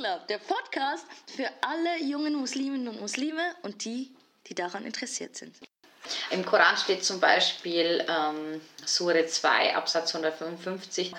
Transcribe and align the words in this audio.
Club, 0.00 0.26
der 0.28 0.38
Podcast 0.38 1.04
für 1.26 1.46
alle 1.60 2.02
jungen 2.02 2.34
Musliminnen 2.34 2.88
und 2.88 3.02
Muslime 3.02 3.54
und 3.60 3.84
die, 3.84 4.10
die 4.46 4.54
daran 4.54 4.86
interessiert 4.86 5.36
sind. 5.36 5.54
Im 6.30 6.42
Koran 6.46 6.74
steht 6.78 7.04
zum 7.04 7.20
Beispiel 7.20 8.06
ähm, 8.08 8.62
Sure 8.86 9.26
2, 9.26 9.76
Absatz 9.76 10.14
155. 10.14 11.12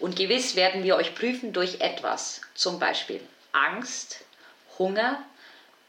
Und 0.00 0.16
gewiss 0.16 0.56
werden 0.56 0.82
wir 0.82 0.96
euch 0.96 1.14
prüfen 1.14 1.52
durch 1.52 1.80
etwas, 1.80 2.40
zum 2.54 2.80
Beispiel 2.80 3.20
Angst, 3.52 4.24
Hunger, 4.76 5.22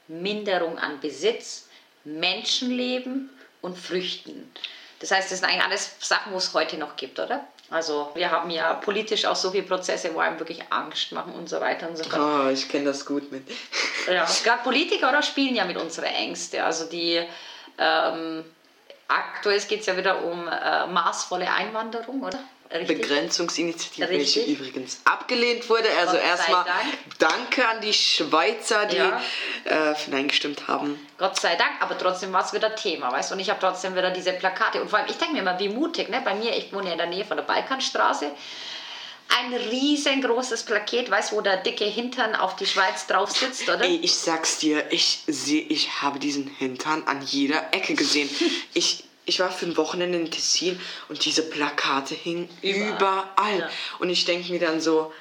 Minderung 0.08 0.78
an 0.78 1.00
Besitz, 1.00 1.70
Menschenleben 2.04 3.32
und 3.62 3.76
Früchten. 3.80 4.54
Das 5.00 5.10
heißt, 5.10 5.32
das 5.32 5.40
sind 5.40 5.50
eigentlich 5.50 5.64
alles 5.64 5.96
Sachen, 6.00 6.34
wo 6.34 6.38
es 6.38 6.54
heute 6.54 6.78
noch 6.78 6.96
gibt, 6.98 7.18
oder? 7.18 7.48
Also 7.72 8.12
wir 8.16 8.30
haben 8.30 8.50
ja 8.50 8.74
politisch 8.74 9.26
auch 9.26 9.36
so 9.36 9.50
viele 9.50 9.64
Prozesse, 9.64 10.14
wo 10.14 10.20
einem 10.20 10.38
wirklich 10.38 10.62
Angst 10.70 11.14
machen 11.14 11.34
und 11.34 11.48
so 11.48 11.62
weiter 11.62 11.90
und 11.90 11.98
so 11.98 12.04
fort. 12.04 12.48
Oh, 12.48 12.50
ich 12.50 12.68
kenne 12.68 12.86
das 12.86 13.06
gut 13.06 13.32
mit. 13.32 13.48
Ja, 14.08 14.28
gerade 14.44 14.62
Politiker 14.62 15.10
oder 15.10 15.24
spielen 15.24 15.56
ja 15.56 15.64
mit 15.64 15.78
unseren 15.78 16.06
Ängsten. 16.06 16.60
Also 16.60 16.86
die 16.86 17.22
ähm, 17.78 18.44
aktuell 19.08 19.62
geht 19.62 19.80
es 19.80 19.86
ja 19.86 19.96
wieder 19.96 20.22
um 20.22 20.50
äh, 20.50 20.88
maßvolle 20.88 21.50
Einwanderung, 21.50 22.22
oder? 22.22 22.40
Richtig? 22.74 23.02
Begrenzungsinitiative, 23.02 24.10
welche 24.10 24.42
übrigens 24.44 25.02
abgelehnt 25.04 25.70
wurde. 25.70 25.90
Also 26.00 26.16
erstmal 26.16 26.66
danke 27.20 27.68
an 27.68 27.82
die 27.82 27.94
Schweizer, 27.94 28.86
die 28.86 28.96
ja. 28.96 29.22
äh, 29.66 29.94
für 29.96 30.12
Nein 30.12 30.30
gestimmt 30.30 30.68
haben. 30.70 30.98
Gott 31.18 31.40
sei 31.40 31.56
Dank, 31.56 31.82
aber 31.82 31.98
trotzdem 31.98 32.32
war 32.32 32.46
es 32.46 32.54
wieder 32.54 32.74
Thema, 32.76 33.12
weißt 33.12 33.32
du? 33.32 33.36
Und 33.36 33.42
ich 33.42 33.50
habe 33.50 33.60
trotzdem 33.60 33.96
wieder 33.96 34.12
diese 34.12 34.32
Plakate. 34.34 34.82
Und 34.82 34.90
vor 34.90 35.00
allem, 35.00 35.10
ich 35.10 35.18
denke 35.18 35.34
mir 35.34 35.40
immer, 35.40 35.60
wie 35.60 35.68
mutig, 35.68 36.08
ne? 36.08 36.22
Bei 36.24 36.34
mir, 36.34 36.56
ich 36.56 36.72
wohne 36.72 36.88
ja 36.88 36.92
in 36.94 36.98
der 36.98 37.08
Nähe 37.08 37.26
von 37.26 37.36
der 37.36 37.44
Balkanstraße. 37.44 38.32
Ein 39.38 39.54
riesengroßes 39.54 40.64
Plaket, 40.64 41.12
weißt 41.12 41.32
du, 41.32 41.38
wo 41.38 41.42
der 41.42 41.58
dicke 41.58 41.86
Hintern 41.86 42.36
auf 42.36 42.56
die 42.56 42.66
Schweiz 42.66 43.08
drauf 43.08 43.32
sitzt, 43.32 43.68
oder? 43.70 43.82
Ey, 43.82 44.00
ich 44.02 44.16
sag's 44.16 44.60
dir, 44.60 44.92
ich 44.92 45.24
sehe, 45.28 45.62
ich 45.62 46.02
habe 46.02 46.20
diesen 46.20 46.48
Hintern 46.48 47.04
an 47.06 47.22
jeder 47.22 47.74
Ecke 47.74 47.96
gesehen. 47.96 48.30
ich 48.74 49.04
ich 49.26 49.40
war 49.40 49.52
für 49.52 49.66
ein 49.66 49.78
Wochenende 49.78 50.18
in 50.18 50.32
Tessin 50.32 50.80
und 51.10 51.24
diese 51.26 51.44
Plakate 51.44 52.16
hingen 52.16 52.50
überall. 52.62 52.90
überall. 52.90 53.60
Ja. 53.60 53.70
Und 54.00 54.10
ich 54.10 54.26
denke 54.26 54.52
mir 54.52 54.60
dann 54.60 54.82
so, 54.82 55.14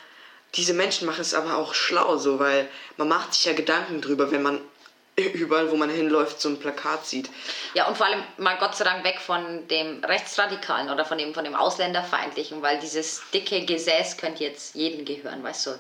diese 0.55 0.75
Menschen 0.75 1.07
machen 1.07 1.21
es 1.21 1.35
aber 1.35 1.57
auch 1.57 1.75
schlau 1.75 2.17
so, 2.17 2.39
weil 2.39 2.69
man 2.97 3.09
macht 3.09 3.35
sich 3.35 3.45
ja 3.45 3.53
Gedanken 3.53 4.01
drüber, 4.01 4.31
wenn 4.31 4.43
man 4.43 4.61
überall, 5.17 5.71
wo 5.71 5.77
man 5.77 5.91
hinläuft, 5.91 6.41
so 6.41 6.49
ein 6.49 6.59
Plakat 6.59 7.07
sieht. 7.07 7.31
Ja, 7.75 7.89
und 7.89 7.97
vor 7.97 8.07
allem 8.07 8.23
mal 8.39 8.57
Gott 8.59 8.75
sei 8.75 8.85
Dank 8.85 9.05
weg 9.05 9.21
von 9.21 9.69
dem 9.69 10.03
Rechtsradikalen 10.03 10.91
oder 10.91 11.05
von 11.05 11.19
dem, 11.19 11.35
von 11.35 11.45
dem 11.45 11.55
Ausländerfeindlichen, 11.55 12.63
weil 12.63 12.81
dieses 12.81 13.23
dicke 13.33 13.65
Gesäß 13.65 14.17
könnte 14.17 14.45
jetzt 14.45 14.75
jedem 14.75 15.05
gehören, 15.05 15.43
weißt 15.43 15.67
du. 15.67 15.71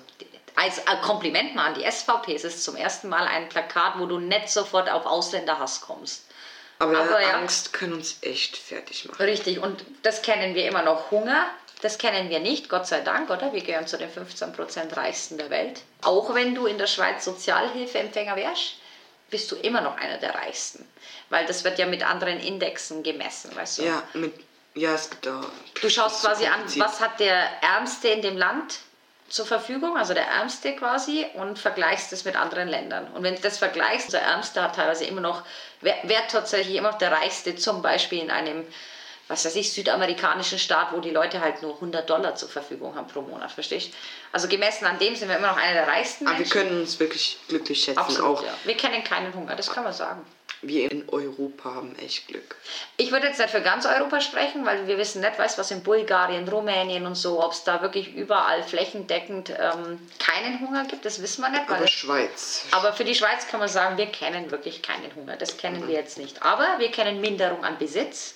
Als 0.57 0.83
Kompliment 1.03 1.55
mal 1.55 1.69
an 1.69 1.75
die 1.75 1.91
SVP, 1.91 2.35
es 2.35 2.45
ist 2.45 2.65
zum 2.65 2.77
ersten 2.77 3.09
Mal 3.09 3.27
ein 3.27 3.48
Plakat, 3.48 3.98
wo 3.98 4.07
du 4.07 4.19
nicht 4.19 4.51
sofort 4.51 4.91
auf 4.91 5.07
Ausländerhass 5.07 5.81
kommst. 5.81 6.25
Aber, 6.81 6.98
Aber 6.98 7.20
ja, 7.20 7.34
Angst 7.34 7.75
kann 7.75 7.92
uns 7.92 8.17
echt 8.23 8.56
fertig 8.56 9.05
machen. 9.05 9.23
Richtig, 9.23 9.61
und 9.61 9.84
das 10.03 10.23
kennen 10.23 10.55
wir 10.55 10.67
immer 10.67 10.83
noch. 10.83 11.11
Hunger, 11.11 11.47
das 11.83 11.98
kennen 11.98 12.31
wir 12.31 12.41
nicht, 12.41 12.70
Gott 12.70 12.86
sei 12.86 13.00
Dank, 13.00 13.28
oder? 13.28 13.53
Wir 13.53 13.62
gehören 13.62 13.86
zu 13.86 13.98
den 13.98 14.11
15% 14.11 14.97
Reichsten 14.97 15.36
der 15.36 15.51
Welt. 15.51 15.83
Auch 16.01 16.34
wenn 16.34 16.55
du 16.55 16.67
in 16.67 16.78
der 16.78 16.86
Schweiz 16.86 17.25
Sozialhilfeempfänger 17.27 18.34
wärst, 18.34 18.77
bist 19.28 19.53
du 19.53 19.56
immer 19.56 19.83
noch 19.83 19.98
einer 19.98 20.17
der 20.17 20.34
Reichsten. 20.34 20.89
Weil 21.28 21.45
das 21.45 21.64
wird 21.64 21.78
ja 21.78 21.84
mit 21.84 22.03
anderen 22.03 22.41
Indexen 22.41 23.03
gemessen, 23.03 23.55
weißt 23.55 23.78
du? 23.78 23.83
Ja, 23.83 24.03
mit, 24.14 24.33
ja 24.75 24.95
es 24.95 25.11
gibt 25.11 25.28
auch. 25.28 25.45
Du 25.83 25.91
schaust 25.91 26.23
quasi 26.23 26.47
an, 26.47 26.61
was 26.77 26.98
hat 26.98 27.20
der 27.20 27.62
Ärmste 27.62 28.08
in 28.08 28.23
dem 28.23 28.39
Land 28.39 28.80
zur 29.30 29.46
Verfügung, 29.46 29.96
also 29.96 30.13
der 30.13 30.27
Ärmste 30.27 30.74
quasi, 30.74 31.24
und 31.35 31.58
vergleichst 31.58 32.13
es 32.13 32.24
mit 32.24 32.36
anderen 32.36 32.68
Ländern. 32.68 33.07
Und 33.14 33.23
wenn 33.23 33.36
du 33.36 33.41
das 33.41 33.58
vergleichst, 33.58 34.13
der 34.13 34.23
Ärmste 34.23 34.61
hat 34.63 34.77
teilweise 34.77 35.05
immer 35.05 35.20
noch, 35.20 35.45
wer 35.80 36.29
tatsächlich 36.29 36.77
immer 36.77 36.91
noch 36.91 36.98
der 36.98 37.13
Reichste, 37.13 37.55
zum 37.55 37.80
Beispiel 37.80 38.18
in 38.18 38.30
einem, 38.30 38.67
was 39.29 39.45
weiß 39.45 39.55
ich, 39.55 39.73
südamerikanischen 39.73 40.58
Staat, 40.58 40.92
wo 40.92 40.98
die 40.98 41.11
Leute 41.11 41.41
halt 41.41 41.63
nur 41.63 41.74
100 41.74 42.11
Dollar 42.11 42.35
zur 42.35 42.48
Verfügung 42.48 42.96
haben 42.96 43.07
pro 43.07 43.23
Monat, 43.23 43.52
verstehst 43.52 43.92
du? 43.92 43.96
Also 44.33 44.48
gemessen 44.48 44.85
an 44.86 44.98
dem 44.98 45.14
sind 45.14 45.29
wir 45.29 45.36
immer 45.36 45.48
noch 45.48 45.57
einer 45.57 45.74
der 45.74 45.86
reichsten 45.86 46.24
Menschen. 46.24 46.42
Aber 46.42 46.45
wir 46.45 46.62
können 46.62 46.80
uns 46.80 46.98
wirklich 46.98 47.39
glücklich 47.47 47.85
schätzen. 47.85 47.98
Absolut, 47.98 48.39
auch. 48.39 48.45
Ja. 48.45 48.52
Wir 48.64 48.77
kennen 48.77 49.05
keinen 49.05 49.33
Hunger, 49.33 49.55
das 49.55 49.70
kann 49.70 49.85
man 49.85 49.92
sagen 49.92 50.27
wir 50.63 50.91
in 50.91 51.09
Europa 51.09 51.75
haben 51.75 51.97
echt 51.98 52.29
Glück. 52.29 52.57
Ich 52.97 53.13
würde 53.13 53.27
jetzt 53.27 53.39
nicht 53.39 53.51
für 53.51 53.63
ganz 53.63 53.87
Europa 53.87 54.21
sprechen, 54.21 54.67
weil 54.67 54.87
wir 54.87 54.98
wissen 54.98 55.21
nicht, 55.23 55.39
weiß, 55.39 55.57
was 55.57 55.71
in 55.71 55.83
Bulgarien, 55.83 56.47
Rumänien 56.47 57.07
und 57.07 57.15
so, 57.15 57.43
ob 57.43 57.53
es 57.53 57.65
da 57.65 57.81
wirklich 57.81 58.15
überall 58.15 58.63
flächendeckend 58.63 59.51
ähm, 59.51 59.98
keinen 60.19 60.61
Hunger 60.61 60.85
gibt, 60.85 61.05
das 61.05 61.23
wissen 61.23 61.43
wir 61.43 61.48
nicht. 61.48 61.69
aber 61.69 61.87
Schweiz. 61.87 62.67
Aber 62.73 62.93
für 62.93 63.05
die 63.05 63.15
Schweiz 63.15 63.48
kann 63.48 63.61
man 63.61 63.69
sagen, 63.69 63.97
wir 63.97 64.07
kennen 64.07 64.51
wirklich 64.51 64.83
keinen 64.83 65.15
Hunger. 65.15 65.37
Das 65.37 65.57
kennen 65.57 65.83
mhm. 65.83 65.89
wir 65.89 65.95
jetzt 65.95 66.19
nicht. 66.19 66.43
Aber 66.43 66.79
wir 66.79 66.91
kennen 66.91 67.21
Minderung 67.21 67.65
an 67.65 67.79
Besitz. 67.79 68.35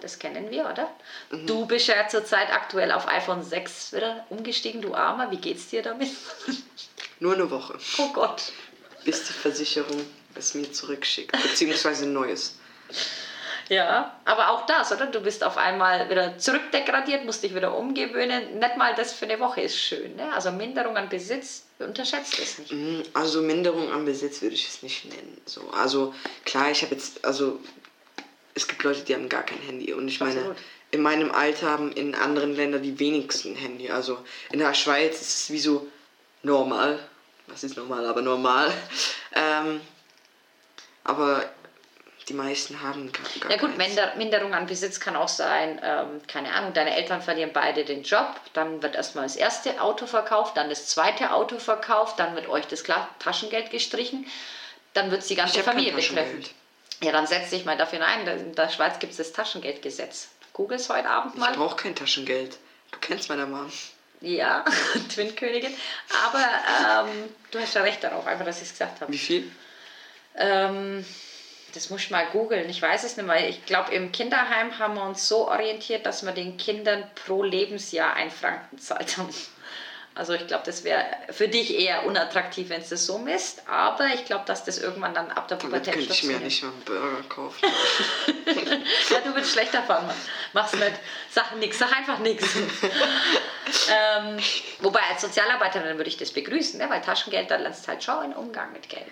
Das 0.00 0.18
kennen 0.18 0.50
wir, 0.50 0.68
oder? 0.68 0.90
Mhm. 1.30 1.46
Du 1.46 1.66
bist 1.66 1.86
ja 1.86 2.08
zurzeit 2.08 2.50
aktuell 2.52 2.90
auf 2.90 3.06
iPhone 3.06 3.42
6 3.42 3.92
wieder 3.92 4.24
umgestiegen, 4.30 4.80
du 4.80 4.94
Armer. 4.94 5.30
Wie 5.30 5.36
geht's 5.36 5.68
dir 5.68 5.82
damit? 5.82 6.10
Nur 7.20 7.34
eine 7.34 7.50
Woche. 7.50 7.78
Oh 7.98 8.08
Gott. 8.12 8.52
Bis 9.04 9.24
die 9.24 9.32
Versicherung 9.32 10.06
es 10.34 10.54
mir 10.54 10.70
zurückschickt, 10.72 11.32
beziehungsweise 11.42 12.06
neues. 12.06 12.56
Ja, 13.70 14.18
aber 14.24 14.50
auch 14.50 14.66
das, 14.66 14.90
oder? 14.90 15.06
Du 15.06 15.20
bist 15.20 15.44
auf 15.44 15.56
einmal 15.56 16.10
wieder 16.10 16.36
zurückdegradiert, 16.38 17.24
musst 17.24 17.44
dich 17.44 17.54
wieder 17.54 17.76
umgewöhnen. 17.76 18.58
Nicht 18.58 18.76
mal 18.76 18.96
das 18.96 19.12
für 19.12 19.26
eine 19.26 19.38
Woche 19.38 19.60
ist 19.60 19.78
schön. 19.78 20.16
Ne? 20.16 20.32
Also 20.34 20.50
Minderung 20.50 20.96
an 20.96 21.08
Besitz, 21.08 21.62
unterschätzt 21.78 22.36
es 22.40 22.58
nicht. 22.58 22.72
Mm, 22.72 23.02
also 23.14 23.40
Minderung 23.42 23.92
an 23.92 24.04
Besitz 24.04 24.42
würde 24.42 24.56
ich 24.56 24.66
es 24.66 24.82
nicht 24.82 25.04
nennen. 25.04 25.40
So, 25.46 25.70
also 25.70 26.12
klar, 26.44 26.72
ich 26.72 26.82
habe 26.82 26.96
jetzt, 26.96 27.24
also 27.24 27.60
es 28.54 28.66
gibt 28.66 28.82
Leute, 28.82 29.02
die 29.02 29.14
haben 29.14 29.28
gar 29.28 29.44
kein 29.44 29.60
Handy. 29.60 29.92
Und 29.92 30.08
ich 30.08 30.20
Absolut. 30.20 30.42
meine, 30.42 30.56
in 30.90 31.02
meinem 31.02 31.30
Alter 31.30 31.68
haben 31.68 31.92
in 31.92 32.16
anderen 32.16 32.56
Ländern 32.56 32.82
die 32.82 32.98
wenigsten 32.98 33.54
Handy. 33.54 33.88
Also 33.88 34.18
in 34.50 34.58
der 34.58 34.74
Schweiz 34.74 35.20
ist 35.20 35.42
es 35.42 35.50
wie 35.50 35.60
so 35.60 35.86
normal. 36.42 36.98
Was 37.46 37.62
ist 37.62 37.76
normal, 37.76 38.04
aber 38.04 38.22
normal. 38.22 38.72
Ähm, 39.32 39.80
aber 41.04 41.44
die 42.28 42.34
meisten 42.34 42.80
haben 42.80 43.10
gar, 43.12 43.24
gar 43.40 43.50
Ja 43.50 43.56
gut, 43.56 43.76
Minder, 43.76 44.14
Minderung 44.16 44.54
an 44.54 44.66
Besitz 44.66 45.00
kann 45.00 45.16
auch 45.16 45.28
sein, 45.28 45.80
ähm, 45.82 46.20
keine 46.28 46.52
Ahnung, 46.52 46.72
deine 46.72 46.96
Eltern 46.96 47.22
verlieren 47.22 47.50
beide 47.52 47.84
den 47.84 48.02
Job, 48.04 48.40
dann 48.52 48.82
wird 48.82 48.94
erstmal 48.94 49.24
das 49.24 49.36
erste 49.36 49.80
Auto 49.80 50.06
verkauft, 50.06 50.56
dann 50.56 50.68
das 50.68 50.86
zweite 50.86 51.32
Auto 51.32 51.58
verkauft, 51.58 52.18
dann 52.18 52.34
wird 52.36 52.48
euch 52.48 52.66
das 52.66 52.84
Taschengeld 53.18 53.70
gestrichen, 53.70 54.26
dann 54.94 55.10
wird 55.10 55.22
es 55.22 55.28
die 55.28 55.34
ganze 55.34 55.62
Familie 55.62 55.92
betreffen. 55.92 56.44
Ja, 57.02 57.12
dann 57.12 57.26
setz 57.26 57.50
dich 57.50 57.64
mal 57.64 57.76
dafür 57.76 58.04
ein, 58.04 58.26
in 58.26 58.54
der 58.54 58.68
Schweiz 58.68 58.98
gibt 58.98 59.12
es 59.12 59.16
das 59.16 59.32
Taschengeldgesetz. 59.32 60.28
Google 60.52 60.76
es 60.76 60.88
heute 60.88 61.08
Abend 61.08 61.36
mal. 61.38 61.52
Ich 61.52 61.56
brauche 61.56 61.76
kein 61.76 61.94
Taschengeld. 61.94 62.58
Du 62.90 62.98
kennst 63.00 63.28
meine 63.28 63.46
Mom. 63.46 63.72
Ja, 64.20 64.64
Twin-Königin. 65.14 65.74
Aber 66.26 67.08
ähm, 67.08 67.30
du 67.50 67.58
hast 67.58 67.74
ja 67.74 67.82
recht 67.82 68.04
darauf, 68.04 68.26
einfach, 68.26 68.44
dass 68.44 68.58
ich 68.58 68.64
es 68.64 68.72
gesagt 68.72 69.00
habe. 69.00 69.10
Wie 69.10 69.18
viel? 69.18 69.50
Ähm, 70.40 71.04
das 71.74 71.90
muss 71.90 72.02
ich 72.02 72.10
mal 72.10 72.26
googeln. 72.32 72.68
Ich 72.68 72.82
weiß 72.82 73.04
es 73.04 73.16
nicht 73.16 73.26
mehr. 73.26 73.48
Ich 73.48 73.64
glaube, 73.64 73.92
im 73.94 74.10
Kinderheim 74.10 74.78
haben 74.78 74.94
wir 74.94 75.04
uns 75.04 75.28
so 75.28 75.48
orientiert, 75.48 76.04
dass 76.06 76.24
wir 76.24 76.32
den 76.32 76.56
Kindern 76.56 77.04
pro 77.14 77.42
Lebensjahr 77.42 78.14
ein 78.14 78.30
Franken 78.30 78.78
zahlt 78.78 79.18
haben. 79.18 79.32
Also 80.12 80.34
ich 80.34 80.46
glaube, 80.48 80.64
das 80.66 80.82
wäre 80.82 81.04
für 81.30 81.46
dich 81.46 81.78
eher 81.78 82.04
unattraktiv, 82.04 82.68
wenn 82.68 82.80
es 82.80 82.88
das 82.88 83.06
so 83.06 83.18
misst. 83.18 83.62
Aber 83.68 84.06
ich 84.06 84.24
glaube, 84.24 84.44
dass 84.44 84.64
das 84.64 84.78
irgendwann 84.78 85.14
dann 85.14 85.30
ab 85.30 85.46
der 85.46 85.56
Pubertät 85.56 85.94
könnte 85.94 86.12
ich 86.12 86.24
mir 86.24 86.38
nicht 86.40 86.62
mal 86.62 86.70
einen 86.70 86.80
Burger 86.82 87.22
kaufen. 87.28 87.58
ja, 89.10 89.20
du 89.24 89.32
würdest 89.32 89.52
schlechter 89.52 89.82
fahren. 89.84 90.10
Mach's 90.52 90.74
nicht. 90.74 90.98
Sag 91.30 91.54
nichts. 91.56 91.78
Sag 91.78 91.96
einfach 91.96 92.18
nichts. 92.18 92.44
ähm, 92.56 94.38
wobei 94.80 95.00
als 95.10 95.22
Sozialarbeiterin 95.22 95.96
würde 95.96 96.10
ich 96.10 96.16
das 96.16 96.32
begrüßen, 96.32 96.80
ne? 96.80 96.90
weil 96.90 97.00
Taschengeld, 97.00 97.50
da 97.50 97.56
lernst 97.56 97.86
halt 97.86 98.02
schon 98.02 98.18
einen 98.18 98.34
Umgang 98.34 98.72
mit 98.72 98.88
Geld. 98.88 99.06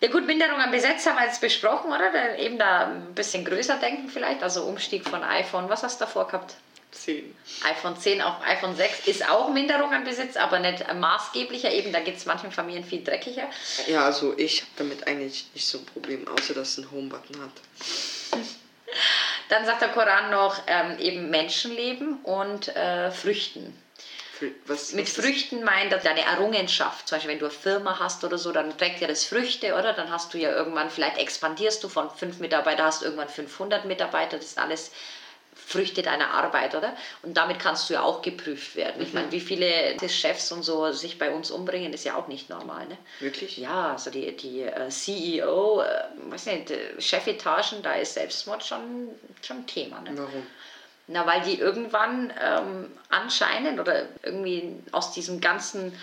Ja 0.00 0.08
gut, 0.08 0.26
Minderung 0.26 0.60
am 0.60 0.70
Besetz 0.70 1.06
haben 1.06 1.16
wir 1.16 1.26
jetzt 1.26 1.40
besprochen, 1.40 1.90
oder? 1.90 2.12
Da 2.12 2.36
eben 2.36 2.56
da 2.56 2.86
ein 2.86 3.14
bisschen 3.14 3.44
größer 3.44 3.76
denken 3.76 4.08
vielleicht, 4.08 4.42
also 4.42 4.62
Umstieg 4.62 5.08
von 5.08 5.24
iPhone, 5.24 5.68
was 5.68 5.82
hast 5.82 6.00
du 6.00 6.04
davor 6.04 6.28
gehabt? 6.28 6.54
10. 6.92 7.34
iPhone 7.64 7.98
10 7.98 8.22
auf 8.22 8.36
iPhone 8.46 8.74
6 8.74 9.08
ist 9.08 9.28
auch 9.28 9.50
Minderung 9.50 9.92
an 9.92 10.04
Besitz, 10.04 10.36
aber 10.36 10.58
nicht 10.58 10.84
maßgeblicher. 10.92 11.70
Eben, 11.70 11.92
da 11.92 12.00
geht 12.00 12.16
es 12.16 12.26
manchen 12.26 12.50
Familien 12.50 12.84
viel 12.84 13.04
dreckiger. 13.04 13.48
Ja, 13.88 14.04
also 14.04 14.36
ich 14.38 14.62
habe 14.62 14.70
damit 14.78 15.06
eigentlich 15.06 15.46
nicht 15.52 15.66
so 15.66 15.78
ein 15.78 15.84
Problem, 15.84 16.26
außer 16.28 16.54
dass 16.54 16.70
es 16.70 16.78
einen 16.78 16.90
Home-Button 16.90 17.42
hat. 17.42 18.40
Dann 19.48 19.66
sagt 19.66 19.82
der 19.82 19.88
Koran 19.88 20.30
noch 20.30 20.62
ähm, 20.66 20.98
eben 20.98 21.30
Menschenleben 21.30 22.20
und 22.22 22.68
äh, 22.68 23.10
Früchten. 23.10 23.76
Was, 24.66 24.92
mit 24.92 25.06
was 25.06 25.24
Früchten 25.24 25.64
meint 25.64 25.92
er 25.92 25.98
deine 25.98 26.22
Errungenschaft. 26.22 27.08
Zum 27.08 27.16
Beispiel, 27.16 27.32
wenn 27.32 27.38
du 27.38 27.46
eine 27.46 27.54
Firma 27.54 27.98
hast 27.98 28.24
oder 28.24 28.38
so, 28.38 28.52
dann 28.52 28.76
trägt 28.76 29.00
ja 29.00 29.06
das 29.06 29.24
Früchte, 29.24 29.74
oder? 29.74 29.92
Dann 29.92 30.10
hast 30.10 30.34
du 30.34 30.38
ja 30.38 30.50
irgendwann, 30.50 30.90
vielleicht 30.90 31.18
expandierst 31.18 31.82
du 31.82 31.88
von 31.88 32.10
fünf 32.10 32.38
Mitarbeitern, 32.38 32.86
hast 32.86 33.02
irgendwann 33.02 33.28
500 33.28 33.84
Mitarbeiter. 33.84 34.36
Das 34.38 34.54
sind 34.54 34.62
alles 34.62 34.90
Früchte 35.68 36.02
deiner 36.02 36.30
Arbeit, 36.30 36.74
oder? 36.74 36.96
Und 37.22 37.36
damit 37.36 37.58
kannst 37.58 37.90
du 37.90 37.94
ja 37.94 38.02
auch 38.02 38.22
geprüft 38.22 38.74
werden. 38.74 39.02
Ich 39.02 39.12
meine, 39.12 39.30
wie 39.32 39.40
viele 39.40 39.96
Chefs 40.08 40.50
und 40.50 40.62
so 40.62 40.92
sich 40.92 41.18
bei 41.18 41.30
uns 41.30 41.50
umbringen, 41.50 41.92
ist 41.92 42.04
ja 42.04 42.14
auch 42.14 42.26
nicht 42.26 42.48
normal, 42.48 42.86
ne? 42.86 42.96
Wirklich? 43.20 43.58
Ja, 43.58 43.92
also 43.92 44.10
die, 44.10 44.34
die 44.34 44.62
äh, 44.62 44.88
CEO, 44.88 45.82
äh, 45.82 46.04
weiß 46.30 46.46
nicht, 46.46 46.70
äh, 46.70 46.98
Chefetagen, 47.00 47.82
da 47.82 47.94
ist 47.94 48.14
Selbstmord 48.14 48.64
schon, 48.64 49.14
schon 49.42 49.58
ein 49.58 49.66
Thema, 49.66 50.00
ne? 50.00 50.12
Warum? 50.16 50.46
Na, 51.08 51.26
weil 51.26 51.40
die 51.40 51.58
irgendwann 51.58 52.32
ähm, 52.40 52.90
anscheinend 53.08 53.80
oder 53.80 54.04
irgendwie 54.22 54.76
aus 54.92 55.12
diesem 55.12 55.40
ganzen 55.40 55.98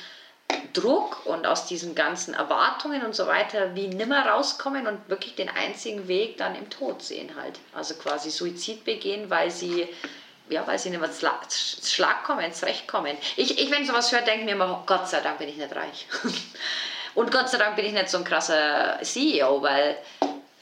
Druck 0.74 1.26
und 1.26 1.46
aus 1.48 1.68
diesen 1.68 1.96
ganzen 1.96 2.34
Erwartungen 2.34 3.04
und 3.04 3.16
so 3.16 3.28
weiter 3.28 3.76
wie 3.76 3.88
nimmer 3.88 4.26
rauskommen 4.26 4.88
und 4.88 5.08
wirklich 5.08 5.36
den 5.36 5.50
einzigen 5.50 6.08
Weg 6.08 6.38
dann 6.38 6.56
im 6.56 6.70
Tod 6.70 7.02
sehen 7.02 7.36
halt. 7.36 7.60
Also 7.74 7.96
quasi 7.96 8.30
Suizid 8.30 8.84
begehen, 8.84 9.30
weil 9.30 9.52
sie 9.52 9.88
ja, 10.50 10.66
weil 10.68 10.78
sie 10.78 10.92
nicht 10.92 11.00
mehr 11.00 11.10
ins 11.10 11.92
Schlag 11.92 12.24
kommen, 12.24 12.42
ins 12.42 12.64
Recht 12.64 12.88
kommen. 12.88 13.18
Ich, 13.36 13.60
ich 13.60 13.72
wenn 13.72 13.82
ich 13.82 13.88
sowas 13.88 14.12
höre, 14.12 14.22
denke 14.22 14.46
mir 14.46 14.52
immer, 14.52 14.80
oh 14.80 14.84
Gott 14.86 15.08
sei 15.08 15.20
Dank 15.22 15.40
bin 15.40 15.50
ich 15.50 15.58
nicht 15.58 15.76
reich. 15.76 16.08
und 17.16 17.32
Gott 17.32 17.50
sei 17.50 17.58
Dank 17.58 17.76
bin 17.76 17.86
ich 17.86 17.94
nicht 17.94 18.10
so 18.10 18.20
ein 18.20 18.24
krasser 18.24 19.00
CEO, 19.02 19.62
weil 19.64 19.98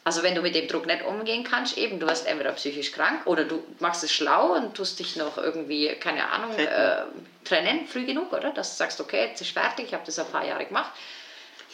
also 0.06 0.22
wenn 0.22 0.36
du 0.36 0.42
mit 0.42 0.54
dem 0.54 0.68
Druck 0.68 0.86
nicht 0.86 1.06
umgehen 1.06 1.44
kannst, 1.44 1.78
eben, 1.78 2.00
du 2.00 2.08
wirst 2.08 2.28
entweder 2.28 2.52
psychisch 2.54 2.92
krank 2.92 3.26
oder 3.26 3.46
du 3.46 3.64
machst 3.80 4.04
es 4.04 4.12
schlau 4.12 4.54
und 4.54 4.76
tust 4.76 5.00
dich 5.00 5.16
noch 5.16 5.38
irgendwie, 5.38 5.96
keine 5.96 6.30
Ahnung, 6.30 6.58
äh, 6.58 7.04
trennen 7.46 7.88
früh 7.88 8.06
genug, 8.06 8.34
oder? 8.34 8.52
Dass 8.52 8.72
du 8.72 8.78
sagst, 8.78 9.00
okay, 9.00 9.28
jetzt 9.28 9.42
ist 9.42 9.52
fertig, 9.52 9.88
ich 9.88 9.94
habe 9.94 10.04
das 10.06 10.20
ein 10.20 10.28
paar 10.28 10.46
Jahre 10.46 10.66
gemacht. 10.66 10.92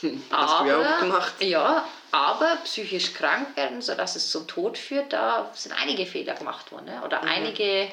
Hm, 0.01 0.23
hast 0.31 0.53
aber, 0.53 0.63
du 0.63 0.69
ja 0.69 0.95
auch 0.95 0.99
gemacht. 0.99 1.33
Ja, 1.39 1.85
aber 2.11 2.57
psychisch 2.63 3.13
krank 3.13 3.55
werden, 3.55 3.81
sodass 3.81 4.15
es 4.15 4.29
zum 4.29 4.47
Tod 4.47 4.77
führt, 4.77 5.11
da 5.11 5.51
sind 5.55 5.73
einige 5.73 6.05
Fehler 6.05 6.35
gemacht 6.35 6.71
worden. 6.71 6.85
Ne? 6.85 7.01
Oder 7.03 7.21
mhm. 7.21 7.29
einige 7.29 7.91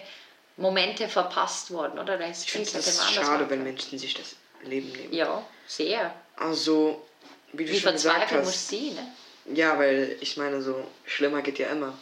Momente 0.59 1.09
verpasst 1.09 1.71
worden. 1.71 1.99
Oder? 1.99 2.19
Das 2.19 2.45
ich 2.45 2.53
finde 2.53 2.69
es 2.69 3.11
schade, 3.11 3.49
wenn 3.49 3.63
Menschen 3.63 3.99
sich 3.99 4.15
das 4.15 4.37
Leben 4.63 4.93
nehmen. 4.93 5.13
Ja, 5.13 5.43
sehr. 5.67 6.15
Also, 6.37 7.07
wie 7.53 7.65
du 7.65 7.73
wie 7.73 7.81
schon 7.81 7.93
gesagt 7.93 8.31
hast. 8.31 8.45
muss 8.45 8.69
sie, 8.69 8.91
ne? 8.91 9.07
Ja, 9.53 9.79
weil 9.79 10.17
ich 10.21 10.37
meine, 10.37 10.61
so 10.61 10.87
schlimmer 11.05 11.43
geht 11.43 11.59
ja 11.59 11.69
immer. 11.69 11.97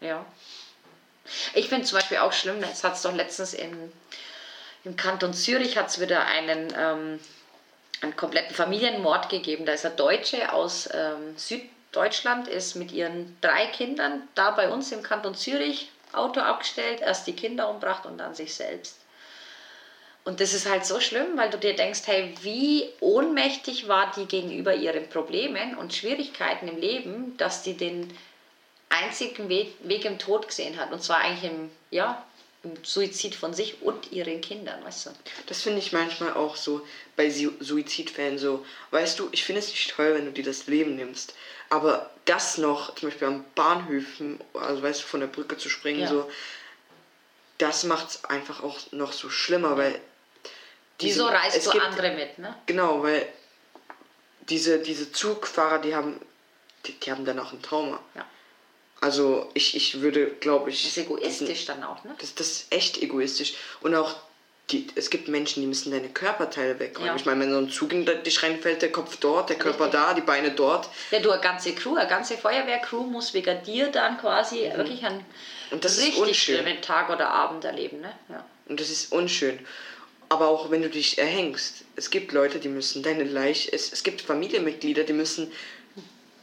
Ja. 0.00 0.24
Ich 1.54 1.68
finde 1.68 1.86
zum 1.86 1.98
Beispiel 1.98 2.18
auch 2.18 2.32
schlimm, 2.32 2.62
es 2.62 2.84
hat 2.84 2.94
es 2.94 3.02
doch 3.02 3.14
letztens 3.14 3.54
in, 3.54 3.92
im 4.84 4.96
Kanton 4.96 5.32
Zürich 5.32 5.76
hat 5.76 5.98
wieder 6.00 6.26
einen, 6.26 6.72
ähm, 6.76 7.20
einen 8.02 8.16
kompletten 8.16 8.54
Familienmord 8.54 9.28
gegeben. 9.28 9.64
Da 9.64 9.72
ist 9.72 9.86
ein 9.86 9.96
Deutsche 9.96 10.52
aus 10.52 10.88
ähm, 10.92 11.36
Süddeutschland, 11.36 12.48
ist 12.48 12.74
mit 12.74 12.92
ihren 12.92 13.36
drei 13.40 13.66
Kindern 13.66 14.28
da 14.34 14.50
bei 14.50 14.68
uns 14.68 14.92
im 14.92 15.02
Kanton 15.02 15.34
Zürich 15.34 15.90
Auto 16.12 16.40
abgestellt, 16.40 17.00
erst 17.00 17.26
die 17.26 17.34
Kinder 17.34 17.68
umbracht 17.68 18.06
und 18.06 18.18
dann 18.18 18.34
sich 18.34 18.54
selbst. 18.54 18.98
Und 20.24 20.40
das 20.40 20.54
ist 20.54 20.68
halt 20.68 20.86
so 20.86 21.00
schlimm, 21.00 21.36
weil 21.36 21.50
du 21.50 21.58
dir 21.58 21.76
denkst, 21.76 22.00
hey, 22.06 22.34
wie 22.40 22.88
ohnmächtig 23.00 23.88
war 23.88 24.10
die 24.16 24.24
gegenüber 24.24 24.74
ihren 24.74 25.08
Problemen 25.10 25.76
und 25.76 25.92
Schwierigkeiten 25.92 26.66
im 26.66 26.78
Leben, 26.78 27.36
dass 27.36 27.62
die 27.62 27.76
den 27.76 28.10
einzigen 28.88 29.50
Weg, 29.50 29.74
Weg 29.82 30.06
im 30.06 30.18
Tod 30.18 30.48
gesehen 30.48 30.78
hat. 30.78 30.92
Und 30.92 31.02
zwar 31.02 31.18
eigentlich 31.18 31.50
im, 31.50 31.70
ja, 31.90 32.24
im 32.62 32.72
Suizid 32.82 33.34
von 33.34 33.52
sich 33.52 33.82
und 33.82 34.12
ihren 34.12 34.40
Kindern, 34.40 34.82
weißt 34.82 35.06
du? 35.06 35.10
Das 35.46 35.60
finde 35.60 35.80
ich 35.80 35.92
manchmal 35.92 36.32
auch 36.32 36.56
so 36.56 36.86
bei 37.16 37.28
Suizidfällen 37.28 38.38
so. 38.38 38.64
Weißt 38.92 39.18
du, 39.18 39.28
ich 39.32 39.44
finde 39.44 39.60
es 39.60 39.68
nicht 39.68 39.90
toll, 39.90 40.14
wenn 40.14 40.24
du 40.24 40.32
dir 40.32 40.44
das 40.44 40.66
Leben 40.66 40.96
nimmst. 40.96 41.34
Aber 41.68 42.10
das 42.24 42.56
noch, 42.56 42.94
zum 42.94 43.10
Beispiel 43.10 43.28
am 43.28 43.44
Bahnhöfen, 43.54 44.40
also 44.54 44.82
weißt 44.82 45.02
du, 45.02 45.06
von 45.06 45.20
der 45.20 45.26
Brücke 45.26 45.58
zu 45.58 45.68
springen, 45.68 46.00
ja. 46.00 46.08
so, 46.08 46.30
das 47.58 47.84
macht 47.84 48.08
es 48.08 48.24
einfach 48.24 48.62
auch 48.62 48.78
noch 48.92 49.12
so 49.12 49.28
schlimmer, 49.28 49.76
weil 49.76 50.00
Wieso 51.00 51.26
reist 51.26 51.66
du 51.66 51.70
gibt, 51.70 51.84
andere 51.84 52.12
mit, 52.12 52.38
ne? 52.38 52.54
Genau, 52.66 53.02
weil 53.02 53.26
diese, 54.48 54.78
diese 54.78 55.10
Zugfahrer, 55.12 55.78
die 55.78 55.94
haben, 55.94 56.20
die, 56.86 56.92
die 56.92 57.10
haben 57.10 57.24
dann 57.24 57.38
auch 57.38 57.52
ein 57.52 57.62
Trauma. 57.62 58.00
Ja. 58.14 58.24
Also 59.00 59.50
ich, 59.54 59.76
ich 59.76 60.00
würde, 60.00 60.28
glaube 60.28 60.70
ich... 60.70 60.82
Das 60.82 60.96
ist 60.96 61.04
egoistisch 61.04 61.48
diesen, 61.48 61.66
dann 61.66 61.84
auch, 61.84 62.04
ne? 62.04 62.14
Das, 62.18 62.34
das 62.34 62.46
ist 62.48 62.72
echt 62.72 63.02
egoistisch. 63.02 63.54
Und 63.80 63.94
auch, 63.94 64.14
die, 64.70 64.86
es 64.94 65.10
gibt 65.10 65.28
Menschen, 65.28 65.60
die 65.60 65.66
müssen 65.66 65.90
deine 65.90 66.08
Körperteile 66.08 66.78
wegräumen. 66.78 67.08
Ja. 67.08 67.16
Ich 67.16 67.26
meine, 67.26 67.40
wenn 67.40 67.50
so 67.50 67.58
ein 67.58 67.70
Zug 67.70 67.92
in 67.92 68.06
dich 68.06 68.42
reinfällt, 68.42 68.80
der 68.80 68.92
Kopf 68.92 69.16
dort, 69.16 69.50
der 69.50 69.58
Körper 69.58 69.86
Richtig. 69.86 70.00
da, 70.00 70.14
die 70.14 70.22
Beine 70.22 70.52
dort. 70.52 70.88
Ja, 71.10 71.18
du, 71.18 71.30
eine 71.30 71.42
ganze 71.42 71.74
Crew, 71.74 71.96
eine 71.96 72.08
ganze 72.08 72.38
Feuerwehrcrew 72.38 73.02
muss 73.02 73.34
wegen 73.34 73.62
dir 73.64 73.88
dann 73.88 74.18
quasi 74.18 74.68
mhm. 74.68 74.76
wirklich 74.78 75.04
einen 75.04 75.24
Und 75.70 75.84
das 75.84 75.98
richtig 75.98 76.42
schlimmen 76.42 76.80
Tag 76.80 77.10
oder 77.10 77.28
Abend 77.28 77.64
erleben, 77.64 78.00
ne? 78.00 78.12
Ja. 78.30 78.46
Und 78.66 78.80
das 78.80 78.88
ist 78.88 79.12
unschön 79.12 79.58
aber 80.34 80.48
auch 80.48 80.72
wenn 80.72 80.82
du 80.82 80.90
dich 80.90 81.18
erhängst. 81.18 81.84
Es 81.94 82.10
gibt 82.10 82.32
Leute, 82.32 82.58
die 82.58 82.68
müssen 82.68 83.04
deine 83.04 83.22
Leiche, 83.22 83.72
es, 83.72 83.92
es 83.92 84.02
gibt 84.02 84.20
Familienmitglieder, 84.20 85.04
die 85.04 85.12
müssen 85.12 85.52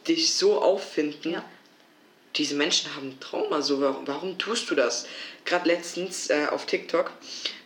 dich 0.08 0.34
so 0.34 0.62
auffinden. 0.62 1.34
Ja. 1.34 1.46
Diese 2.38 2.56
Menschen 2.56 2.96
haben 2.96 3.20
Trauma, 3.20 3.62
so 3.62 3.82
warum, 3.82 4.08
warum 4.08 4.38
tust 4.38 4.70
du 4.70 4.76
das? 4.76 5.08
Gerade 5.44 5.68
letztens 5.68 6.30
äh, 6.30 6.48
auf 6.50 6.66
TikTok 6.66 7.12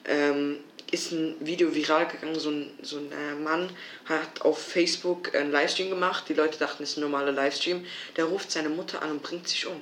ähm, 0.06 0.58
ist 0.90 1.12
ein 1.12 1.36
Video 1.42 1.76
viral 1.76 2.08
gegangen, 2.08 2.40
so 2.40 2.50
ein, 2.50 2.72
so 2.82 2.98
ein 2.98 3.12
äh, 3.12 3.36
Mann 3.36 3.70
hat 4.06 4.42
auf 4.42 4.60
Facebook 4.60 5.36
einen 5.36 5.52
Livestream 5.52 5.92
gemacht, 5.92 6.24
die 6.28 6.34
Leute 6.34 6.58
dachten, 6.58 6.82
es 6.82 6.92
ist 6.92 6.98
ein 6.98 7.02
normaler 7.02 7.34
Livestream, 7.34 7.86
der 8.18 8.26
ruft 8.26 8.52
seine 8.52 8.70
Mutter 8.70 9.04
an 9.04 9.12
und 9.12 9.22
bringt 9.22 9.48
sich 9.48 9.68
um. 9.68 9.80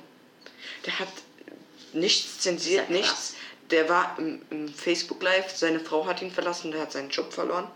Der 0.84 0.98
hat 0.98 1.08
nichts 1.94 2.40
zensiert, 2.40 2.90
nichts 2.90 3.34
der 3.74 3.88
war 3.88 4.14
im, 4.18 4.40
im, 4.50 4.68
Facebook 4.72 5.20
Live, 5.20 5.56
seine 5.56 5.80
Frau 5.80 6.06
hat 6.06 6.22
ihn 6.22 6.30
verlassen, 6.30 6.70
der 6.70 6.82
hat 6.82 6.92
seinen 6.92 7.10
Job 7.10 7.32
verloren. 7.32 7.68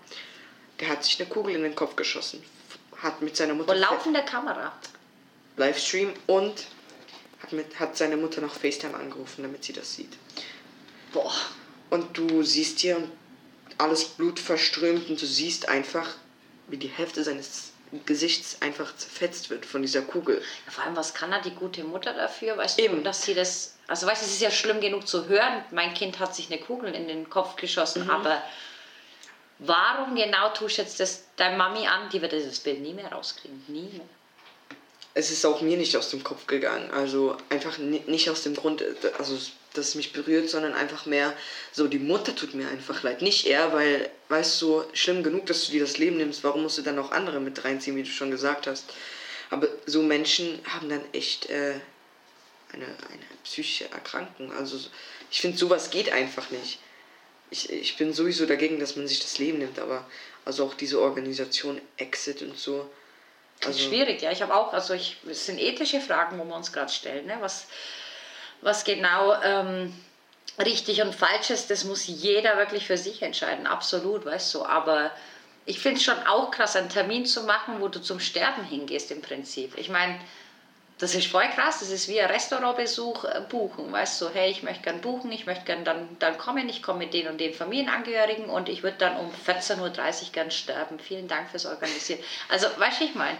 Der 0.78 0.88
hat 0.88 1.02
sich 1.02 1.18
eine 1.20 1.28
Kugel 1.28 1.56
in 1.56 1.62
den 1.64 1.74
Kopf 1.74 1.96
geschossen. 1.96 2.40
Hat 2.98 3.20
mit 3.20 3.36
seiner 3.36 3.54
Mutter. 3.54 3.72
Vor 3.72 3.80
laufender 3.80 4.22
Kamera. 4.22 4.72
Livestream 5.56 6.12
und 6.28 6.66
hat, 7.42 7.52
mit, 7.52 7.80
hat 7.80 7.96
seine 7.96 8.16
Mutter 8.16 8.40
nach 8.40 8.54
FaceTime 8.54 8.94
angerufen, 8.94 9.42
damit 9.42 9.64
sie 9.64 9.72
das 9.72 9.96
sieht. 9.96 10.16
Boah. 11.12 11.34
Und 11.90 12.16
du 12.16 12.44
siehst 12.44 12.78
hier 12.78 13.02
alles 13.76 14.04
Blut 14.04 14.38
verströmt 14.38 15.10
und 15.10 15.20
du 15.20 15.26
siehst 15.26 15.68
einfach, 15.68 16.14
wie 16.68 16.76
die 16.76 16.88
Hälfte 16.88 17.24
seines 17.24 17.72
Gesichts 18.06 18.58
einfach 18.60 18.94
zerfetzt 18.94 19.50
wird 19.50 19.66
von 19.66 19.82
dieser 19.82 20.02
Kugel. 20.02 20.42
Ja, 20.66 20.72
vor 20.72 20.84
allem, 20.84 20.94
was 20.94 21.14
kann 21.14 21.32
da 21.32 21.40
die 21.40 21.54
gute 21.54 21.82
Mutter 21.82 22.12
dafür? 22.12 22.56
Weißt 22.56 22.78
Eben. 22.78 22.96
du, 22.96 23.02
dass 23.02 23.24
sie 23.24 23.34
das. 23.34 23.74
Also, 23.88 24.06
weißt 24.06 24.22
du, 24.22 24.26
es 24.26 24.32
ist 24.32 24.42
ja 24.42 24.50
schlimm 24.50 24.80
genug 24.80 25.08
zu 25.08 25.28
hören, 25.28 25.64
mein 25.70 25.94
Kind 25.94 26.18
hat 26.18 26.34
sich 26.34 26.50
eine 26.50 26.60
Kugel 26.60 26.94
in 26.94 27.08
den 27.08 27.30
Kopf 27.30 27.56
geschossen, 27.56 28.04
mhm. 28.04 28.10
aber 28.10 28.42
warum 29.58 30.14
genau 30.14 30.50
tust 30.50 30.76
du 30.76 30.82
jetzt 30.82 31.00
das 31.00 31.24
deine 31.36 31.56
Mami 31.56 31.86
an? 31.86 32.10
Die 32.12 32.20
wird 32.20 32.32
dieses 32.32 32.60
Bild 32.60 32.80
nie 32.80 32.92
mehr 32.92 33.10
rauskriegen. 33.10 33.64
Nie 33.66 33.88
mehr. 33.90 34.06
Es 35.14 35.30
ist 35.30 35.44
auch 35.46 35.62
mir 35.62 35.78
nicht 35.78 35.96
aus 35.96 36.10
dem 36.10 36.22
Kopf 36.22 36.46
gegangen. 36.46 36.90
Also, 36.90 37.36
einfach 37.48 37.78
nicht 37.78 38.28
aus 38.28 38.42
dem 38.42 38.54
Grund. 38.54 38.84
Also, 39.18 39.38
dass 39.72 39.88
es 39.88 39.94
mich 39.94 40.12
berührt, 40.12 40.50
sondern 40.50 40.74
einfach 40.74 41.06
mehr 41.06 41.32
so, 41.72 41.88
die 41.88 41.98
Mutter 41.98 42.34
tut 42.34 42.54
mir 42.54 42.68
einfach 42.68 43.02
leid. 43.02 43.22
Nicht 43.22 43.46
er, 43.46 43.72
weil, 43.72 44.10
weißt 44.28 44.60
du, 44.60 44.66
so 44.66 44.84
schlimm 44.92 45.22
genug, 45.22 45.46
dass 45.46 45.64
du 45.66 45.72
dir 45.72 45.80
das 45.80 45.96
Leben 45.96 46.18
nimmst, 46.18 46.44
warum 46.44 46.62
musst 46.62 46.78
du 46.78 46.82
dann 46.82 46.98
auch 46.98 47.10
andere 47.10 47.40
mit 47.40 47.64
reinziehen, 47.64 47.96
wie 47.96 48.02
du 48.02 48.10
schon 48.10 48.30
gesagt 48.30 48.66
hast. 48.66 48.84
Aber 49.50 49.68
so 49.86 50.02
Menschen 50.02 50.60
haben 50.68 50.88
dann 50.90 51.02
echt 51.12 51.46
äh, 51.46 51.74
eine, 52.72 52.84
eine 52.84 53.24
psychische 53.44 53.90
Erkrankung. 53.90 54.52
Also 54.52 54.78
ich 55.30 55.40
finde, 55.40 55.58
sowas 55.58 55.90
geht 55.90 56.12
einfach 56.12 56.50
nicht. 56.50 56.78
Ich, 57.50 57.70
ich 57.70 57.96
bin 57.96 58.12
sowieso 58.12 58.46
dagegen, 58.46 58.78
dass 58.78 58.96
man 58.96 59.08
sich 59.08 59.20
das 59.20 59.38
Leben 59.38 59.58
nimmt, 59.58 59.78
aber 59.78 60.04
also 60.44 60.66
auch 60.66 60.74
diese 60.74 61.00
Organisation 61.00 61.80
Exit 61.96 62.42
und 62.42 62.58
so. 62.58 62.88
Also 63.64 63.88
schwierig, 63.88 64.22
ja. 64.22 64.30
Ich 64.30 64.42
habe 64.42 64.54
auch, 64.54 64.72
also 64.72 64.94
ich, 64.94 65.16
es 65.28 65.46
sind 65.46 65.58
ethische 65.58 66.00
Fragen, 66.00 66.38
wo 66.38 66.44
wir 66.44 66.54
uns 66.54 66.72
gerade 66.72 66.92
stellen. 66.92 67.26
Ne? 67.26 67.36
Was, 67.40 67.66
was 68.60 68.84
genau 68.84 69.34
ähm, 69.42 69.92
richtig 70.58 71.02
und 71.02 71.14
falsch 71.14 71.50
ist, 71.50 71.70
das 71.70 71.84
muss 71.84 72.06
jeder 72.06 72.56
wirklich 72.56 72.86
für 72.86 72.96
sich 72.96 73.22
entscheiden, 73.22 73.66
absolut, 73.66 74.24
weißt 74.24 74.54
du. 74.54 74.64
Aber 74.64 75.10
ich 75.66 75.80
finde 75.80 75.98
es 75.98 76.04
schon 76.04 76.18
auch 76.26 76.50
krass, 76.50 76.76
einen 76.76 76.88
Termin 76.88 77.26
zu 77.26 77.42
machen, 77.42 77.80
wo 77.80 77.88
du 77.88 78.00
zum 78.00 78.20
Sterben 78.20 78.64
hingehst 78.64 79.10
im 79.10 79.20
Prinzip. 79.20 79.76
Ich 79.76 79.88
meine, 79.88 80.18
das 80.98 81.14
ist 81.14 81.28
voll 81.28 81.46
krass, 81.54 81.78
das 81.80 81.90
ist 81.90 82.08
wie 82.08 82.20
ein 82.20 82.30
Restaurantbesuch 82.30 83.24
äh, 83.24 83.40
buchen, 83.48 83.92
weißt 83.92 84.20
du, 84.20 84.28
hey, 84.30 84.50
ich 84.50 84.62
möchte 84.62 84.82
gern 84.82 85.00
buchen, 85.00 85.30
ich 85.30 85.46
möchte 85.46 85.64
gern 85.64 85.84
dann, 85.84 86.08
dann 86.18 86.38
kommen, 86.38 86.68
ich 86.68 86.82
komme 86.82 87.00
mit 87.00 87.14
den 87.14 87.28
und 87.28 87.40
den 87.40 87.54
Familienangehörigen 87.54 88.46
und 88.46 88.68
ich 88.68 88.82
würde 88.82 88.96
dann 88.98 89.16
um 89.16 89.30
14.30 89.46 89.80
Uhr 89.80 90.32
gern 90.32 90.50
sterben. 90.50 90.98
Vielen 90.98 91.28
Dank 91.28 91.50
fürs 91.50 91.66
Organisieren. 91.66 92.20
Also, 92.48 92.66
weißt 92.78 93.00
du, 93.00 93.04
ich 93.04 93.14
meine, 93.14 93.38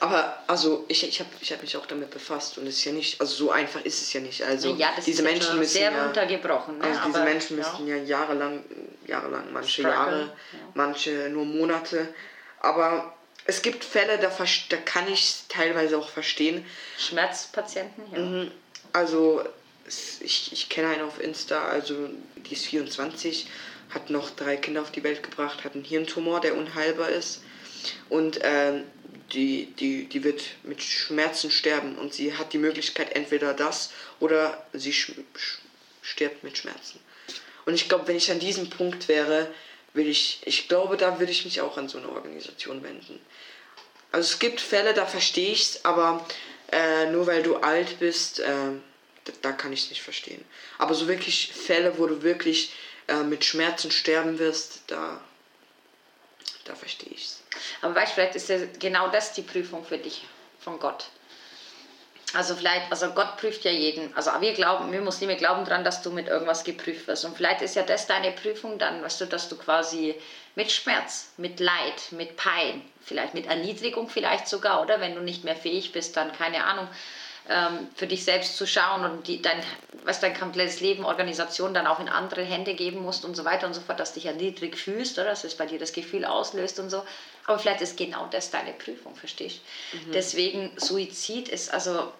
aber 0.00 0.38
also 0.46 0.84
ich, 0.88 1.06
ich 1.06 1.18
habe 1.18 1.30
ich 1.40 1.52
hab 1.52 1.60
mich 1.60 1.76
auch 1.76 1.86
damit 1.86 2.10
befasst 2.10 2.56
und 2.58 2.66
es 2.66 2.76
ist 2.76 2.84
ja 2.84 2.92
nicht, 2.92 3.20
also 3.20 3.34
so 3.34 3.50
einfach 3.50 3.80
ist 3.84 4.00
es 4.00 4.12
ja 4.12 4.20
nicht. 4.20 4.42
Also 4.44 4.74
ja, 4.74 4.90
diese 5.04 5.22
Menschen 5.22 5.58
müssen 5.58 5.72
sehr 5.72 5.90
ja, 5.90 6.04
runtergebrochen. 6.04 6.78
Ne? 6.78 6.84
Also 6.84 7.00
diese 7.06 7.18
Aber, 7.18 7.28
Menschen 7.28 7.56
müssen 7.56 7.86
ja. 7.86 7.96
ja, 7.96 8.04
jahrelang, 8.04 8.64
jahrelang, 9.06 9.52
manche 9.52 9.70
Struggle, 9.70 9.92
Jahre, 9.92 10.20
ja. 10.20 10.58
manche 10.74 11.28
nur 11.30 11.44
Monate. 11.44 12.14
Aber 12.60 13.17
es 13.48 13.62
gibt 13.62 13.82
Fälle, 13.82 14.18
da, 14.18 14.30
da 14.68 14.76
kann 14.76 15.10
ich 15.10 15.20
es 15.20 15.44
teilweise 15.48 15.96
auch 15.96 16.10
verstehen. 16.10 16.64
Schmerzpatienten, 16.98 18.04
ja. 18.12 18.18
Mhm. 18.18 18.50
Also 18.92 19.42
ich, 20.20 20.52
ich 20.52 20.68
kenne 20.68 20.88
einen 20.88 21.02
auf 21.02 21.18
Insta, 21.18 21.66
also 21.66 22.10
die 22.36 22.52
ist 22.52 22.66
24, 22.66 23.48
hat 23.88 24.10
noch 24.10 24.28
drei 24.30 24.58
Kinder 24.58 24.82
auf 24.82 24.92
die 24.92 25.02
Welt 25.02 25.22
gebracht, 25.22 25.64
hat 25.64 25.74
einen 25.74 25.84
Hirntumor, 25.84 26.40
der 26.40 26.56
unheilbar 26.56 27.08
ist. 27.08 27.40
Und 28.10 28.38
ähm, 28.42 28.84
die, 29.32 29.72
die, 29.78 30.04
die 30.04 30.24
wird 30.24 30.42
mit 30.62 30.82
Schmerzen 30.82 31.50
sterben 31.50 31.96
und 31.96 32.12
sie 32.12 32.36
hat 32.36 32.52
die 32.52 32.58
Möglichkeit 32.58 33.16
entweder 33.16 33.54
das 33.54 33.92
oder 34.20 34.62
sie 34.74 34.92
stirbt 36.02 36.44
mit 36.44 36.58
Schmerzen. 36.58 37.00
Und 37.64 37.72
ich 37.72 37.88
glaube, 37.88 38.08
wenn 38.08 38.16
ich 38.16 38.30
an 38.30 38.40
diesem 38.40 38.68
Punkt 38.68 39.08
wäre, 39.08 39.48
will 39.94 40.08
ich, 40.08 40.40
ich 40.44 40.68
glaube, 40.68 40.96
da 40.96 41.18
würde 41.18 41.32
ich 41.32 41.44
mich 41.44 41.60
auch 41.60 41.76
an 41.76 41.88
so 41.88 41.98
eine 41.98 42.08
Organisation 42.08 42.82
wenden. 42.82 43.20
Also 44.12 44.32
es 44.32 44.38
gibt 44.38 44.60
Fälle, 44.60 44.94
da 44.94 45.06
verstehe 45.06 45.52
ich 45.52 45.62
es, 45.62 45.84
aber 45.84 46.26
äh, 46.72 47.10
nur 47.10 47.26
weil 47.26 47.42
du 47.42 47.56
alt 47.56 47.98
bist, 47.98 48.40
äh, 48.40 48.46
da, 49.24 49.32
da, 49.42 49.52
kann 49.52 49.72
ich 49.72 49.84
es 49.84 49.90
nicht 49.90 50.02
verstehen. 50.02 50.44
Aber 50.78 50.94
so 50.94 51.08
wirklich 51.08 51.52
Fälle, 51.52 51.98
wo 51.98 52.06
du 52.06 52.22
wirklich 52.22 52.72
äh, 53.08 53.22
mit 53.22 53.44
Schmerzen 53.44 53.90
sterben 53.90 54.38
wirst, 54.38 54.82
da, 54.86 55.20
da 56.64 56.74
verstehe 56.74 57.12
ich 57.12 57.24
es. 57.24 57.42
Aber 57.82 57.94
weißt, 57.94 58.12
vielleicht 58.12 58.34
ist 58.34 58.48
ja 58.48 58.58
genau 58.78 59.08
das 59.08 59.32
die 59.32 59.42
Prüfung 59.42 59.84
für 59.84 59.98
dich 59.98 60.24
von 60.60 60.78
Gott. 60.78 61.10
Also 62.34 62.54
vielleicht, 62.54 62.90
also 62.90 63.10
Gott 63.10 63.38
prüft 63.38 63.64
ja 63.64 63.70
jeden. 63.70 64.14
Also 64.14 64.30
wir 64.40 64.52
glauben, 64.52 64.92
wir 64.92 65.00
Muslime 65.00 65.36
glauben 65.36 65.64
daran, 65.64 65.82
dass 65.82 66.02
du 66.02 66.10
mit 66.10 66.28
irgendwas 66.28 66.62
geprüft 66.62 67.06
wirst. 67.06 67.24
Und 67.24 67.36
vielleicht 67.36 67.62
ist 67.62 67.74
ja 67.74 67.82
das 67.82 68.06
deine 68.06 68.32
Prüfung 68.32 68.78
dann, 68.78 69.02
weißt 69.02 69.22
du, 69.22 69.24
dass 69.24 69.48
du 69.48 69.56
quasi 69.56 70.14
mit 70.54 70.70
Schmerz, 70.70 71.30
mit 71.38 71.58
Leid, 71.58 72.10
mit 72.10 72.36
Pein, 72.36 72.82
vielleicht 73.00 73.32
mit 73.32 73.46
Erniedrigung 73.46 74.10
vielleicht 74.10 74.46
sogar, 74.46 74.82
oder 74.82 75.00
wenn 75.00 75.14
du 75.14 75.22
nicht 75.22 75.44
mehr 75.44 75.56
fähig 75.56 75.92
bist, 75.92 76.16
dann 76.16 76.32
keine 76.32 76.64
Ahnung, 76.64 76.88
ähm, 77.48 77.88
für 77.94 78.06
dich 78.06 78.24
selbst 78.24 78.56
zu 78.56 78.66
schauen 78.66 79.04
und 79.04 79.26
die, 79.26 79.40
dein, 79.40 79.62
was 80.04 80.20
dein 80.20 80.38
komplettes 80.38 80.80
Leben, 80.80 81.04
Organisation 81.04 81.72
dann 81.74 81.86
auch 81.86 82.00
in 82.00 82.08
andere 82.08 82.42
Hände 82.42 82.74
geben 82.74 83.02
musst 83.02 83.24
und 83.24 83.34
so 83.34 83.44
weiter 83.44 83.66
und 83.66 83.74
so 83.74 83.80
fort, 83.80 83.98
dass 84.00 84.12
du 84.12 84.20
dich 84.20 84.26
erniedrigt 84.26 84.78
fühlst, 84.78 85.18
oder 85.18 85.28
dass 85.28 85.44
es 85.44 85.54
bei 85.54 85.66
dir 85.66 85.78
das 85.78 85.92
Gefühl 85.92 86.24
auslöst 86.24 86.78
und 86.78 86.90
so. 86.90 87.02
Aber 87.46 87.58
vielleicht 87.58 87.80
ist 87.80 87.96
genau 87.96 88.28
das 88.30 88.50
deine 88.50 88.72
Prüfung, 88.72 89.16
verstehst 89.16 89.60
du? 89.92 89.96
Mhm. 89.96 90.12
Deswegen 90.12 90.72
Suizid 90.76 91.48
ist 91.48 91.72
also 91.72 92.12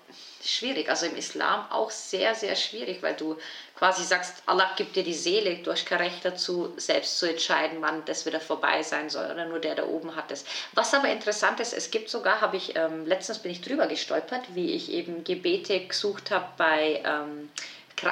schwierig, 0.42 0.88
also 0.88 1.06
im 1.06 1.16
Islam 1.16 1.66
auch 1.70 1.90
sehr, 1.90 2.34
sehr 2.34 2.56
schwierig, 2.56 3.02
weil 3.02 3.14
du 3.14 3.36
quasi 3.78 4.02
sagst, 4.02 4.42
Allah 4.46 4.70
gibt 4.76 4.96
dir 4.96 5.04
die 5.04 5.14
Seele, 5.14 5.56
du 5.58 5.70
hast 5.70 5.86
kein 5.86 6.00
Recht 6.00 6.24
dazu, 6.24 6.72
selbst 6.76 7.18
zu 7.18 7.30
entscheiden, 7.30 7.78
wann 7.80 8.04
das 8.06 8.26
wieder 8.26 8.40
vorbei 8.40 8.82
sein 8.82 9.08
soll 9.08 9.30
oder 9.30 9.46
nur 9.46 9.60
der 9.60 9.76
da 9.76 9.84
oben 9.84 10.16
hat 10.16 10.32
es. 10.32 10.44
Was 10.72 10.92
aber 10.94 11.08
interessant 11.08 11.60
ist, 11.60 11.72
es 11.72 11.92
gibt 11.92 12.10
sogar, 12.10 12.40
habe 12.40 12.56
ich, 12.56 12.76
ähm, 12.76 13.06
letztens 13.06 13.38
bin 13.38 13.52
ich 13.52 13.60
drüber 13.60 13.86
gestolpert, 13.86 14.42
wie 14.54 14.72
ich 14.72 14.90
eben 14.90 15.22
Gebete 15.22 15.86
gesucht 15.86 16.32
habe 16.32 16.48
bei, 16.56 17.02
ähm, 17.04 17.50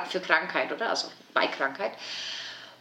für 0.08 0.20
Krankheit, 0.20 0.70
oder? 0.72 0.90
Also 0.90 1.08
bei 1.34 1.48
Krankheit. 1.48 1.92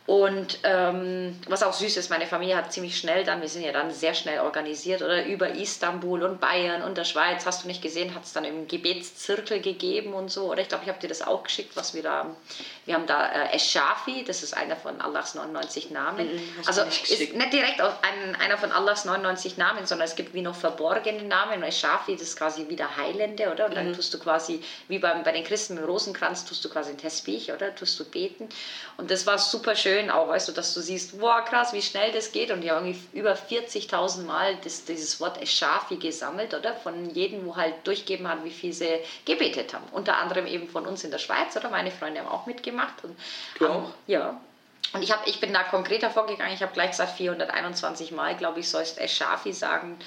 Und 0.08 0.60
ähm, 0.62 1.36
was 1.48 1.64
auch 1.64 1.74
süß 1.74 1.98
ist, 1.98 2.12
meine 2.12 2.28
Familie 2.28 2.56
hat 2.58 2.72
ziemlich 2.72 2.96
schnell 2.96 3.24
dann, 3.24 3.42
wir 3.42 3.50
sind 3.50 3.64
ja 3.64 3.72
dann 3.72 3.90
sehr 3.90 4.14
schnell 4.14 4.40
organisiert, 4.40 5.02
oder 5.02 5.26
über 5.26 5.50
Istanbul 5.50 6.22
und 6.22 6.40
Bayern 6.40 6.84
und 6.84 6.96
der 6.96 7.06
Schweiz, 7.06 7.44
hast 7.48 7.64
du 7.64 7.68
nicht 7.68 7.82
gesehen, 7.82 8.14
hat 8.14 8.24
es 8.24 8.32
dann 8.32 8.46
im 8.46 8.68
Gebetszirkel 8.68 9.62
gegeben 9.62 10.14
und 10.14 10.30
so. 10.30 10.52
Oder 10.52 10.62
ich 10.62 10.68
glaube, 10.68 10.84
ich 10.84 10.90
habe 10.90 11.00
dir 11.00 11.08
das 11.08 11.24
auch 11.24 11.44
geschickt, 11.44 11.76
was 11.76 11.96
wir 11.96 12.04
da 12.04 12.12
haben. 12.12 12.36
Wir 12.86 12.94
haben 12.94 13.08
da 13.08 13.32
äh, 13.32 13.56
Eschafi, 13.56 14.24
das 14.24 14.44
ist 14.44 14.56
einer 14.56 14.76
von 14.76 15.02
Allahs 15.02 15.34
99 15.34 15.90
Namen. 15.90 16.36
Mhm, 16.36 16.54
also 16.68 16.86
nicht 16.86 17.10
ist 17.10 17.34
nicht 17.34 17.54
direkt 17.54 17.82
ein, 17.82 18.36
einer 18.36 18.60
von 18.60 18.72
Allahs 18.72 19.06
99 19.06 19.58
Namen, 19.58 19.88
sondern 19.88 20.08
es 20.08 20.16
gibt 20.16 20.36
wie 20.36 20.42
noch 20.42 20.56
verborgene 20.56 21.24
Namen. 21.24 21.56
Und 21.56 21.64
Eschafi, 21.64 22.14
das 22.14 22.28
ist 22.28 22.38
quasi 22.38 22.68
wie 22.70 22.76
der 22.76 22.96
Heilende, 22.96 23.52
oder? 23.52 23.66
Und 23.66 23.76
dann 23.76 23.90
mhm. 23.90 23.96
tust 23.96 24.14
du 24.14 24.20
quasi, 24.20 24.62
wie 24.88 25.00
beim, 25.00 25.24
bei 25.24 25.32
den 25.32 25.44
Christen 25.44 25.78
im 25.78 25.84
Rosenkranz, 25.84 26.46
tust 26.46 26.64
du 26.64 26.70
quasi 26.70 26.92
ein 26.92 27.00
Tesbich, 27.00 27.52
oder? 27.52 27.74
Tust 27.74 28.00
du 28.00 28.06
beten. 28.06 28.48
Und 28.98 29.10
das 29.10 29.26
war 29.26 29.40
super 29.40 29.76
schön 29.76 29.95
schön 29.96 30.10
auch, 30.10 30.28
weißt 30.28 30.48
du, 30.48 30.52
dass 30.52 30.74
du 30.74 30.82
siehst, 30.82 31.20
wow, 31.22 31.44
krass, 31.46 31.74
wie 31.74 31.82
schnell 31.82 32.12
das 32.12 32.32
geht. 32.32 32.52
Und 32.52 32.62
die 32.62 32.72
haben 32.72 32.86
irgendwie 32.86 33.18
über 33.18 33.34
40.000 33.34 34.24
Mal 34.24 34.58
das, 34.64 34.86
dieses 34.86 35.20
Wort 35.20 35.42
Eschafi 35.42 35.98
gesammelt, 35.98 36.54
oder? 36.54 36.74
Von 36.76 37.10
jedem, 37.12 37.46
wo 37.46 37.56
halt 37.56 37.76
durchgeben 37.86 38.28
hat, 38.28 38.44
wie 38.44 38.52
viel 38.52 38.74
sie 38.74 39.00
gebetet 39.26 39.74
haben. 39.74 39.86
Unter 39.92 40.18
anderem 40.18 40.48
eben 40.48 40.68
von 40.68 40.86
uns 40.86 41.04
in 41.04 41.12
der 41.12 41.20
Schweiz, 41.20 41.56
oder? 41.56 41.70
Meine 41.70 41.92
Freunde 41.92 42.20
haben 42.20 42.28
auch 42.28 42.46
mitgemacht. 42.46 43.04
Und 43.04 43.18
du 43.60 43.68
haben, 43.68 43.86
auch? 43.86 43.92
Ja. 44.08 44.40
Und 44.94 45.02
ich, 45.02 45.12
hab, 45.12 45.26
ich 45.28 45.40
bin 45.40 45.54
da 45.54 45.64
konkreter 45.64 46.10
vorgegangen. 46.10 46.54
Ich 46.54 46.62
habe 46.62 46.74
gleich 46.74 46.92
gesagt, 46.92 47.18
421 47.18 48.12
Mal, 48.12 48.36
glaube 48.36 48.60
ich, 48.60 48.70
sollst 48.70 49.00
Eschafi 49.00 49.54
sagen, 49.54 49.98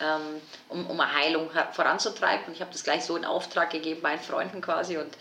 ähm, 0.00 0.40
um, 0.68 0.86
um 0.86 1.00
eine 1.00 1.14
Heilung 1.14 1.50
voranzutreiben. 1.72 2.46
Und 2.46 2.54
ich 2.54 2.60
habe 2.60 2.72
das 2.72 2.82
gleich 2.82 3.04
so 3.04 3.16
in 3.16 3.24
Auftrag 3.24 3.70
gegeben, 3.70 4.00
meinen 4.02 4.20
Freunden 4.20 4.60
quasi. 4.60 4.96
Und 4.96 5.14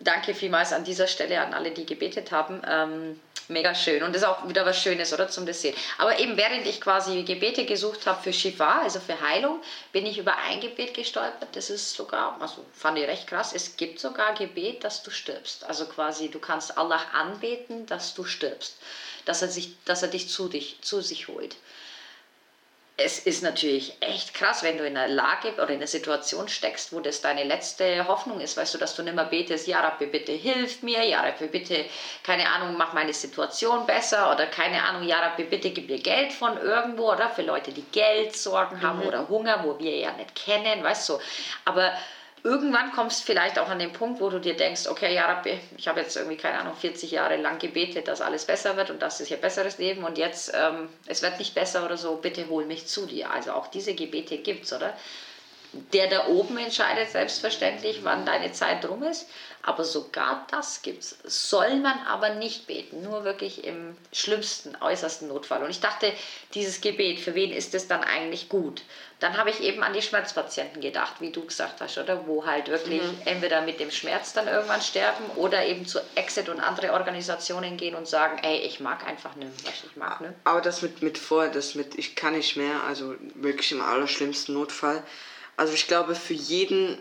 danke 0.00 0.34
vielmals 0.34 0.72
an 0.72 0.84
dieser 0.84 1.06
Stelle 1.06 1.40
an 1.40 1.54
alle, 1.54 1.70
die 1.70 1.86
gebetet 1.86 2.30
haben. 2.30 2.62
Ähm, 2.66 3.20
mega 3.48 3.74
schön. 3.74 4.02
Und 4.02 4.14
das 4.14 4.22
ist 4.22 4.28
auch 4.28 4.48
wieder 4.48 4.66
was 4.66 4.80
Schönes, 4.80 5.12
oder? 5.12 5.28
Zum 5.28 5.46
das 5.46 5.60
sehen. 5.60 5.74
Aber 5.98 6.18
eben 6.18 6.36
während 6.36 6.66
ich 6.66 6.80
quasi 6.80 7.22
Gebete 7.22 7.64
gesucht 7.64 8.06
habe 8.06 8.22
für 8.22 8.32
Shifa, 8.32 8.82
also 8.82 9.00
für 9.00 9.20
Heilung, 9.20 9.60
bin 9.92 10.06
ich 10.06 10.18
über 10.18 10.36
ein 10.36 10.60
Gebet 10.60 10.94
gestolpert. 10.94 11.54
Das 11.54 11.70
ist 11.70 11.94
sogar, 11.94 12.36
also 12.40 12.64
fand 12.72 12.98
ich 12.98 13.06
recht 13.06 13.26
krass, 13.26 13.52
es 13.54 13.76
gibt 13.76 14.00
sogar 14.00 14.34
Gebet, 14.34 14.84
dass 14.84 15.02
du 15.02 15.10
stirbst. 15.10 15.64
Also 15.64 15.86
quasi, 15.86 16.28
du 16.28 16.38
kannst 16.38 16.76
Allah 16.76 17.00
anbeten, 17.12 17.86
dass 17.86 18.14
du 18.14 18.24
stirbst. 18.24 18.76
Dass 19.24 19.42
er, 19.42 19.48
sich, 19.48 19.76
dass 19.84 20.02
er 20.02 20.08
dich 20.08 20.28
zu, 20.28 20.48
dich 20.48 20.78
zu 20.82 21.00
sich 21.00 21.28
holt 21.28 21.56
es 22.98 23.18
ist 23.18 23.42
natürlich 23.42 23.94
echt 24.00 24.32
krass, 24.32 24.62
wenn 24.62 24.78
du 24.78 24.86
in 24.86 24.96
einer 24.96 25.12
Lage 25.12 25.52
oder 25.54 25.68
in 25.68 25.76
einer 25.76 25.86
Situation 25.86 26.48
steckst, 26.48 26.94
wo 26.94 27.00
das 27.00 27.20
deine 27.20 27.44
letzte 27.44 28.08
Hoffnung 28.08 28.40
ist, 28.40 28.56
weißt 28.56 28.72
du, 28.72 28.78
dass 28.78 28.94
du 28.94 29.02
nicht 29.02 29.14
mehr 29.14 29.26
betest, 29.26 29.66
ja 29.66 29.80
Rabbi, 29.80 30.06
bitte 30.06 30.32
hilf 30.32 30.82
mir, 30.82 31.04
ja 31.04 31.20
Rabbi, 31.20 31.48
bitte, 31.48 31.84
keine 32.22 32.48
Ahnung, 32.48 32.74
mach 32.78 32.94
meine 32.94 33.12
Situation 33.12 33.84
besser 33.84 34.32
oder 34.32 34.46
keine 34.46 34.82
Ahnung, 34.82 35.06
ja 35.06 35.18
Rabbi, 35.20 35.44
bitte 35.44 35.70
gib 35.70 35.90
mir 35.90 36.00
Geld 36.00 36.32
von 36.32 36.56
irgendwo 36.56 37.12
oder 37.12 37.28
für 37.28 37.42
Leute, 37.42 37.70
die 37.70 37.84
Geldsorgen 37.92 38.80
haben 38.80 39.00
mhm. 39.00 39.08
oder 39.08 39.28
Hunger, 39.28 39.62
wo 39.62 39.78
wir 39.78 39.94
ja 39.94 40.12
nicht 40.12 40.34
kennen, 40.34 40.82
weißt 40.82 41.10
du, 41.10 41.18
aber 41.66 41.92
irgendwann 42.46 42.92
kommst 42.92 43.20
du 43.20 43.26
vielleicht 43.26 43.58
auch 43.58 43.68
an 43.68 43.80
den 43.80 43.92
Punkt, 43.92 44.20
wo 44.20 44.30
du 44.30 44.38
dir 44.38 44.56
denkst, 44.56 44.86
okay, 44.86 45.12
ja 45.12 45.26
Rabbi, 45.26 45.58
ich 45.76 45.88
habe 45.88 46.00
jetzt 46.00 46.16
irgendwie, 46.16 46.36
keine 46.36 46.58
Ahnung, 46.60 46.74
40 46.76 47.10
Jahre 47.10 47.36
lang 47.36 47.58
gebetet, 47.58 48.06
dass 48.06 48.20
alles 48.20 48.44
besser 48.44 48.76
wird 48.76 48.88
und 48.90 49.02
dass 49.02 49.18
es 49.18 49.26
hier 49.26 49.36
besseres 49.36 49.78
Leben 49.78 50.04
und 50.04 50.16
jetzt, 50.16 50.52
ähm, 50.54 50.88
es 51.06 51.22
wird 51.22 51.40
nicht 51.40 51.54
besser 51.54 51.84
oder 51.84 51.96
so, 51.96 52.14
bitte 52.14 52.48
hol 52.48 52.64
mich 52.64 52.86
zu 52.86 53.06
dir. 53.06 53.32
Also 53.32 53.50
auch 53.50 53.66
diese 53.66 53.94
Gebete 53.94 54.38
gibt 54.38 54.64
es, 54.64 54.72
oder? 54.72 54.96
Der 55.92 56.06
da 56.06 56.28
oben 56.28 56.56
entscheidet 56.56 57.10
selbstverständlich, 57.10 58.04
wann 58.04 58.24
deine 58.24 58.52
Zeit 58.52 58.88
rum 58.88 59.02
ist. 59.02 59.28
Aber 59.62 59.84
sogar 59.84 60.46
das 60.50 60.82
gibt's. 60.82 61.18
Soll 61.24 61.76
man 61.76 61.98
aber 62.06 62.30
nicht 62.34 62.66
beten, 62.66 63.02
nur 63.02 63.24
wirklich 63.24 63.64
im 63.64 63.96
schlimmsten, 64.12 64.76
äußersten 64.80 65.28
Notfall. 65.28 65.62
Und 65.62 65.70
ich 65.70 65.80
dachte, 65.80 66.12
dieses 66.54 66.80
Gebet, 66.80 67.20
für 67.20 67.34
wen 67.34 67.52
ist 67.52 67.74
es 67.74 67.88
dann 67.88 68.04
eigentlich 68.04 68.48
gut? 68.48 68.82
Dann 69.18 69.36
habe 69.38 69.50
ich 69.50 69.60
eben 69.60 69.82
an 69.82 69.94
die 69.94 70.02
Schmerzpatienten 70.02 70.82
gedacht, 70.82 71.14
wie 71.20 71.32
du 71.32 71.44
gesagt 71.44 71.80
hast, 71.80 71.96
oder? 71.96 72.26
Wo 72.26 72.44
halt 72.44 72.68
wirklich 72.68 73.02
mhm. 73.02 73.18
entweder 73.24 73.62
mit 73.62 73.80
dem 73.80 73.90
Schmerz 73.90 74.34
dann 74.34 74.46
irgendwann 74.46 74.82
sterben 74.82 75.24
oder 75.36 75.64
eben 75.64 75.86
zu 75.86 76.00
Exit 76.14 76.48
und 76.48 76.60
andere 76.60 76.92
Organisationen 76.92 77.76
gehen 77.76 77.94
und 77.94 78.06
sagen, 78.06 78.38
ey, 78.42 78.58
ich 78.58 78.78
mag 78.78 79.06
einfach 79.06 79.34
nicht, 79.36 79.50
was 79.64 79.84
ich 79.84 79.96
mag 79.96 80.20
nicht. 80.20 80.34
Aber 80.44 80.60
das 80.60 80.82
mit, 80.82 81.02
mit 81.02 81.16
vorher, 81.16 81.50
das 81.50 81.74
mit 81.74 81.98
ich 81.98 82.14
kann 82.14 82.34
nicht 82.34 82.56
mehr, 82.56 82.82
also 82.84 83.14
wirklich 83.34 83.72
im 83.72 83.80
allerschlimmsten 83.80 84.54
Notfall. 84.54 85.02
Also 85.56 85.72
ich 85.72 85.86
glaube, 85.88 86.14
für 86.14 86.34
jeden 86.34 86.98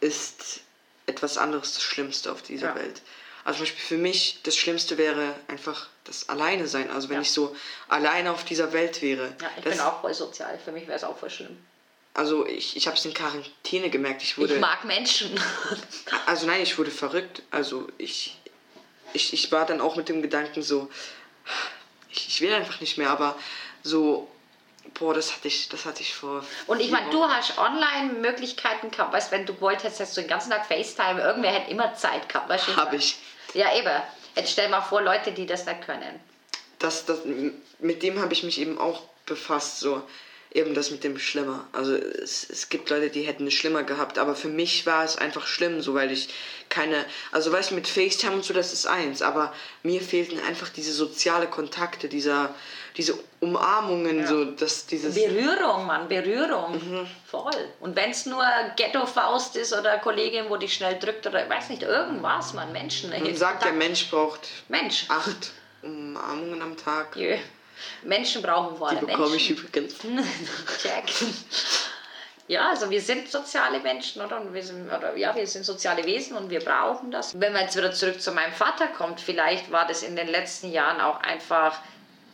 ist 0.00 0.60
etwas 1.08 1.38
anderes 1.38 1.74
das 1.74 1.82
Schlimmste 1.82 2.30
auf 2.30 2.42
dieser 2.42 2.68
ja. 2.68 2.74
Welt. 2.76 3.02
Also 3.44 3.58
zum 3.58 3.66
Beispiel 3.66 3.96
für 3.96 4.02
mich 4.02 4.40
das 4.42 4.56
Schlimmste 4.56 4.98
wäre 4.98 5.34
einfach 5.48 5.88
das 6.04 6.28
Alleine 6.28 6.66
sein. 6.66 6.90
Also 6.90 7.08
wenn 7.08 7.16
ja. 7.16 7.22
ich 7.22 7.32
so 7.32 7.56
alleine 7.88 8.32
auf 8.32 8.44
dieser 8.44 8.72
Welt 8.72 9.00
wäre. 9.00 9.34
Ja, 9.40 9.50
ich 9.56 9.64
das, 9.64 9.72
bin 9.74 9.80
auch 9.80 10.00
voll 10.00 10.14
sozial. 10.14 10.58
Für 10.62 10.72
mich 10.72 10.86
wäre 10.86 10.96
es 10.96 11.04
auch 11.04 11.16
voll 11.16 11.30
schlimm. 11.30 11.56
Also 12.14 12.46
ich, 12.46 12.76
ich 12.76 12.86
habe 12.86 12.96
es 12.96 13.04
in 13.04 13.14
Quarantäne 13.14 13.90
gemerkt. 13.90 14.22
Ich, 14.22 14.38
wurde, 14.38 14.54
ich 14.54 14.60
mag 14.60 14.84
Menschen. 14.84 15.30
Also 16.26 16.46
nein, 16.46 16.62
ich 16.62 16.76
wurde 16.76 16.90
verrückt. 16.90 17.42
Also 17.50 17.86
ich, 17.96 18.36
ich, 19.12 19.32
ich 19.32 19.52
war 19.52 19.64
dann 19.64 19.80
auch 19.80 19.96
mit 19.96 20.08
dem 20.08 20.20
Gedanken 20.20 20.62
so, 20.62 20.90
ich, 22.10 22.28
ich 22.28 22.40
will 22.40 22.52
einfach 22.52 22.80
nicht 22.80 22.98
mehr, 22.98 23.10
aber 23.10 23.38
so 23.82 24.28
Boah, 24.94 25.14
das 25.14 25.34
hatte 25.34 25.48
ich, 25.48 25.68
das 25.68 25.84
hatte 25.84 26.02
ich 26.02 26.14
vor. 26.14 26.44
Und 26.66 26.80
ich 26.80 26.90
meine, 26.90 27.10
du 27.10 27.22
hast 27.24 27.58
Online-Möglichkeiten 27.58 28.90
gehabt, 28.90 29.12
weißt 29.12 29.32
wenn 29.32 29.46
du 29.46 29.60
wolltest, 29.60 29.98
hättest 29.98 30.16
du 30.16 30.22
den 30.22 30.28
ganzen 30.30 30.50
Tag 30.50 30.66
FaceTime, 30.66 31.20
irgendwer 31.20 31.52
hätte 31.52 31.70
immer 31.70 31.94
Zeit 31.94 32.28
gehabt, 32.28 32.48
weißt 32.48 32.68
du? 32.68 32.76
Hab 32.76 32.92
ich. 32.92 33.18
Ja, 33.54 33.76
eben. 33.76 34.02
Jetzt 34.36 34.52
stell 34.52 34.68
mal 34.68 34.82
vor, 34.82 35.02
Leute, 35.02 35.32
die 35.32 35.46
das 35.46 35.66
nicht 35.66 35.82
können. 35.82 36.20
Das, 36.78 37.06
das, 37.06 37.20
mit 37.78 38.02
dem 38.02 38.20
habe 38.20 38.32
ich 38.32 38.42
mich 38.42 38.60
eben 38.60 38.78
auch 38.78 39.02
befasst. 39.26 39.80
So. 39.80 40.02
eben 40.52 40.74
das 40.74 40.90
mit 40.90 41.04
dem 41.04 41.18
Schlimmer. 41.18 41.66
Also 41.72 41.94
es, 41.94 42.48
es 42.48 42.68
gibt 42.68 42.90
Leute, 42.90 43.10
die 43.10 43.22
hätten 43.22 43.46
es 43.46 43.54
schlimmer 43.54 43.82
gehabt, 43.82 44.18
aber 44.18 44.34
für 44.34 44.48
mich 44.48 44.86
war 44.86 45.04
es 45.04 45.16
einfach 45.16 45.46
schlimm, 45.46 45.82
so 45.82 45.94
weil 45.94 46.10
ich 46.10 46.28
keine, 46.68 47.04
also 47.32 47.52
weißt 47.52 47.70
du, 47.70 47.74
mit 47.74 47.86
FaceTime 47.86 48.34
und 48.34 48.44
so, 48.44 48.54
das 48.54 48.72
ist 48.72 48.86
eins, 48.86 49.22
aber 49.22 49.52
mir 49.82 50.00
fehlten 50.00 50.40
einfach 50.40 50.68
diese 50.68 50.92
soziale 50.92 51.46
Kontakte, 51.46 52.08
dieser, 52.08 52.54
diese 52.98 53.16
Umarmungen, 53.40 54.20
ja. 54.20 54.26
so 54.26 54.44
dass 54.44 54.84
dieses... 54.86 55.14
Berührung, 55.14 55.86
Mann, 55.86 56.08
Berührung, 56.08 56.72
mhm. 56.74 57.06
voll. 57.24 57.54
Und 57.78 57.94
wenn 57.94 58.10
es 58.10 58.26
nur 58.26 58.44
Ghetto-Faust 58.76 59.56
ist 59.56 59.72
oder 59.72 59.98
Kollegin, 59.98 60.50
wo 60.50 60.56
die 60.56 60.68
schnell 60.68 60.98
drückt 60.98 61.24
oder 61.26 61.44
ich 61.44 61.48
weiß 61.48 61.70
nicht, 61.70 61.82
irgendwas, 61.82 62.52
man, 62.54 62.72
Menschen. 62.72 63.10
Man 63.10 63.36
sagt, 63.36 63.64
der 63.64 63.72
Mensch 63.72 64.10
braucht 64.10 64.48
Mensch. 64.68 65.06
acht 65.08 65.52
Umarmungen 65.82 66.60
am 66.60 66.76
Tag. 66.76 67.14
Jö. 67.14 67.36
Menschen 68.02 68.42
brauchen 68.42 68.76
vor 68.76 68.88
allem 68.88 68.98
Die 68.98 69.06
bekomme 69.06 69.36
ich 69.36 69.50
übrigens. 69.50 69.94
Check. 70.82 71.04
Ja, 72.48 72.70
also 72.70 72.90
wir 72.90 73.00
sind 73.00 73.28
soziale 73.30 73.78
Menschen, 73.78 74.22
oder? 74.22 74.40
Und 74.40 74.54
wir 74.54 74.62
sind, 74.62 74.86
oder? 74.86 75.14
Ja, 75.16 75.36
wir 75.36 75.46
sind 75.46 75.64
soziale 75.64 76.02
Wesen 76.04 76.36
und 76.36 76.50
wir 76.50 76.60
brauchen 76.60 77.10
das. 77.12 77.38
Wenn 77.38 77.52
man 77.52 77.62
jetzt 77.62 77.76
wieder 77.76 77.92
zurück 77.92 78.20
zu 78.20 78.32
meinem 78.32 78.54
Vater 78.54 78.88
kommt, 78.88 79.20
vielleicht 79.20 79.70
war 79.70 79.86
das 79.86 80.02
in 80.02 80.16
den 80.16 80.26
letzten 80.26 80.72
Jahren 80.72 81.00
auch 81.00 81.20
einfach, 81.20 81.78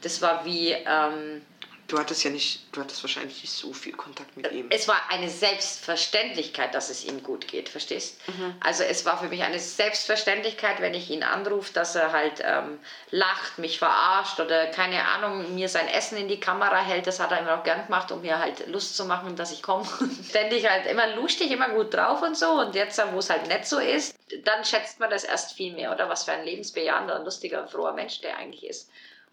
das 0.05 0.23
war 0.23 0.45
wie... 0.45 0.71
Ähm, 0.71 1.43
Du 1.87 1.99
hattest 1.99 2.25
ja 2.25 2.31
nicht, 2.31 2.61
du 2.73 2.81
hattest 2.81 3.03
wahrscheinlich 3.03 3.43
nicht 3.43 3.53
so 3.53 3.75
viel 3.75 3.93
Kontakt 3.93 4.39
mit 4.39 4.51
ihm. 4.53 4.69
Es 4.71 4.89
war 4.89 4.97
eine 5.11 5.29
Selbstverständlichkeit, 5.29 6.75
dass 6.75 6.89
es 6.89 7.05
ihm 7.05 7.23
gut 7.23 7.47
geht, 7.47 7.69
verstehst? 7.69 8.19
Mhm. 8.27 8.55
Also 8.61 8.85
es 8.85 9.05
war 9.05 9.19
für 9.19 9.29
mich 9.29 9.43
eine 9.43 9.59
Selbstverständlichkeit, 9.59 10.81
wenn 10.81 10.95
ich 10.95 11.11
ihn 11.11 11.23
anrufe, 11.23 11.75
dass 11.75 11.95
er 11.95 12.13
halt 12.13 12.43
ähm, 12.43 12.79
lacht, 13.11 13.59
mich 13.59 13.79
verarscht 13.79 14.41
oder 14.41 14.69
keine 14.69 15.07
Ahnung, 15.09 15.55
mir 15.55 15.69
sein 15.69 15.87
Essen 15.87 16.17
in 16.17 16.29
die 16.29 16.41
Kamera 16.41 16.79
hält. 16.79 17.07
Das 17.07 17.21
hat 17.21 17.33
er 17.33 17.41
immer 17.41 17.61
auch 17.61 17.65
gern 17.65 17.85
gemacht, 17.85 18.11
um 18.13 18.23
mir 18.23 18.39
halt 18.39 18.67
Lust 18.69 18.97
zu 18.97 19.05
machen, 19.05 19.37
dass 19.37 19.53
ich 19.53 19.63
komme. 19.63 19.85
Ständig 20.29 20.69
halt 20.69 20.87
immer 20.87 21.15
lustig, 21.15 21.51
immer 21.51 21.69
gut 21.69 21.93
drauf 21.93 22.23
und 22.23 22.37
so. 22.37 22.49
Und 22.49 22.75
jetzt, 22.75 22.99
wo 23.13 23.19
es 23.19 23.29
halt 23.29 23.47
nicht 23.47 23.67
so 23.67 23.79
ist, 23.79 24.17
dann 24.45 24.65
schätzt 24.65 25.01
man 25.01 25.11
das 25.11 25.25
erst 25.25 25.53
viel 25.53 25.75
mehr, 25.75 25.93
oder? 25.93 26.09
Was 26.09 26.25
für 26.25 26.33
ein 26.33 26.47
lebensbejahender, 26.47 27.23
lustiger, 27.23 27.69
froher 27.69 27.93
Mensch 27.93 28.23
der 28.23 28.39
eigentlich 28.39 28.65
ist. 28.65 28.89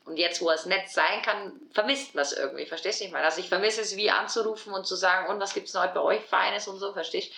Und 0.05 0.17
jetzt, 0.17 0.41
wo 0.41 0.49
es 0.49 0.65
nett 0.65 0.89
sein 0.89 1.21
kann, 1.21 1.53
vermisst 1.73 2.15
man 2.15 2.23
es 2.23 2.33
irgendwie, 2.33 2.65
verstehst 2.65 2.99
du? 2.99 3.05
Ich 3.05 3.11
meine, 3.11 3.25
also 3.25 3.39
ich 3.39 3.49
vermisse 3.49 3.81
es 3.81 3.95
wie 3.95 4.09
anzurufen 4.09 4.73
und 4.73 4.85
zu 4.85 4.95
sagen, 4.95 5.29
und 5.29 5.39
was 5.39 5.53
gibt 5.53 5.67
es 5.67 5.75
heute 5.75 5.93
bei 5.93 6.01
euch 6.01 6.21
Feines 6.21 6.67
und 6.67 6.79
so, 6.79 6.91
verstehst 6.91 7.31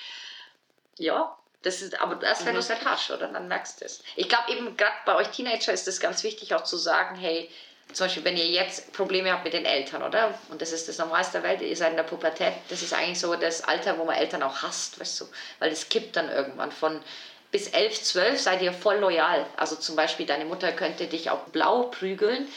du? 0.98 1.04
Ja, 1.04 1.38
das 1.62 1.82
ist, 1.82 2.00
aber 2.00 2.22
erst 2.24 2.46
wenn 2.46 2.54
mhm. 2.54 2.58
du 2.58 2.60
es 2.60 2.70
nicht 2.70 2.86
hast, 2.86 3.12
oder? 3.12 3.28
Dann 3.28 3.48
merkst 3.48 3.82
du 3.82 3.86
es. 3.86 4.04
Ich 4.16 4.30
glaube 4.30 4.52
eben, 4.52 4.78
gerade 4.78 4.96
bei 5.06 5.16
euch 5.16 5.30
Teenager 5.30 5.74
ist 5.74 5.88
es 5.88 6.00
ganz 6.00 6.24
wichtig 6.24 6.54
auch 6.54 6.64
zu 6.64 6.78
sagen, 6.78 7.16
hey, 7.16 7.50
zum 7.92 8.06
Beispiel, 8.06 8.24
wenn 8.24 8.38
ihr 8.38 8.48
jetzt 8.48 8.94
Probleme 8.94 9.32
habt 9.32 9.44
mit 9.44 9.54
den 9.54 9.66
Eltern, 9.66 10.04
oder? 10.04 10.38
Und 10.50 10.62
das 10.62 10.72
ist 10.72 10.88
das 10.88 10.98
Normalste 10.98 11.40
der 11.40 11.50
Welt, 11.50 11.62
ihr 11.62 11.76
seid 11.76 11.92
in 11.92 11.98
der 11.98 12.04
Pubertät, 12.04 12.54
das 12.70 12.82
ist 12.82 12.94
eigentlich 12.94 13.20
so 13.20 13.36
das 13.36 13.64
Alter, 13.64 13.98
wo 13.98 14.06
man 14.06 14.16
Eltern 14.16 14.42
auch 14.42 14.62
hasst, 14.62 15.00
weißt 15.00 15.22
du? 15.22 15.26
Weil 15.60 15.72
es 15.72 15.90
kippt 15.90 16.16
dann 16.16 16.30
irgendwann 16.30 16.72
von 16.72 17.04
bis 17.54 17.68
11, 17.68 18.02
12 18.02 18.42
seid 18.42 18.62
ihr 18.64 18.74
voll 18.74 18.98
loyal. 18.98 19.46
Also 19.56 19.76
zum 19.76 19.96
Beispiel 19.96 20.26
deine 20.26 20.44
Mutter 20.44 20.72
könnte 20.72 21.06
dich 21.06 21.30
auch 21.30 21.44
blau 21.52 21.84
prügeln, 21.84 22.48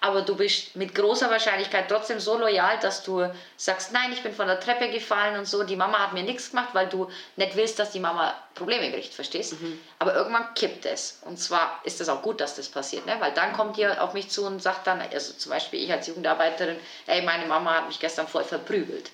aber 0.00 0.22
du 0.22 0.36
bist 0.36 0.76
mit 0.76 0.94
großer 0.94 1.28
Wahrscheinlichkeit 1.28 1.88
trotzdem 1.88 2.20
so 2.20 2.38
loyal, 2.38 2.78
dass 2.78 3.02
du 3.02 3.28
sagst, 3.56 3.92
nein, 3.92 4.12
ich 4.12 4.22
bin 4.22 4.32
von 4.32 4.46
der 4.46 4.60
Treppe 4.60 4.90
gefallen 4.90 5.36
und 5.36 5.48
so, 5.48 5.64
die 5.64 5.74
Mama 5.74 5.98
hat 5.98 6.12
mir 6.12 6.22
nichts 6.22 6.50
gemacht, 6.50 6.68
weil 6.72 6.88
du 6.88 7.10
nicht 7.34 7.56
willst, 7.56 7.80
dass 7.80 7.90
die 7.90 7.98
Mama 8.00 8.32
Probleme 8.54 8.92
kriegt, 8.92 9.12
verstehst? 9.12 9.60
Mhm. 9.60 9.80
Aber 9.98 10.14
irgendwann 10.14 10.54
kippt 10.54 10.86
es. 10.86 11.18
Und 11.22 11.40
zwar 11.40 11.80
ist 11.82 12.00
es 12.00 12.08
auch 12.08 12.22
gut, 12.22 12.40
dass 12.40 12.54
das 12.54 12.68
passiert, 12.68 13.06
ne? 13.06 13.16
weil 13.18 13.32
dann 13.32 13.54
kommt 13.54 13.76
ihr 13.76 14.00
auf 14.00 14.14
mich 14.14 14.28
zu 14.28 14.46
und 14.46 14.62
sagt 14.62 14.86
dann, 14.86 15.00
also 15.00 15.32
zum 15.32 15.50
Beispiel 15.50 15.82
ich 15.82 15.90
als 15.90 16.06
Jugendarbeiterin, 16.06 16.76
ey, 17.06 17.22
meine 17.22 17.46
Mama 17.46 17.74
hat 17.74 17.88
mich 17.88 17.98
gestern 17.98 18.28
voll 18.28 18.44
verprügelt. 18.44 19.10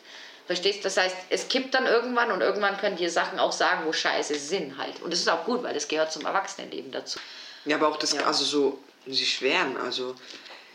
Verstehst? 0.50 0.84
Das 0.84 0.96
heißt, 0.96 1.14
es 1.28 1.46
kippt 1.46 1.74
dann 1.74 1.86
irgendwann 1.86 2.32
und 2.32 2.40
irgendwann 2.40 2.76
könnt 2.76 2.98
ihr 2.98 3.08
Sachen 3.08 3.38
auch 3.38 3.52
sagen, 3.52 3.82
wo 3.86 3.92
Scheiße 3.92 4.34
sind 4.34 4.76
halt. 4.78 5.00
Und 5.00 5.12
das 5.12 5.20
ist 5.20 5.28
auch 5.28 5.44
gut, 5.44 5.62
weil 5.62 5.74
das 5.74 5.86
gehört 5.86 6.10
zum 6.10 6.26
Erwachsenenleben 6.26 6.90
dazu. 6.90 7.20
Ja, 7.66 7.76
aber 7.76 7.86
auch 7.86 7.96
das, 7.96 8.14
ja. 8.14 8.22
also 8.22 8.44
so, 8.44 8.78
sie 9.06 9.24
schweren, 9.24 9.76
also, 9.76 10.16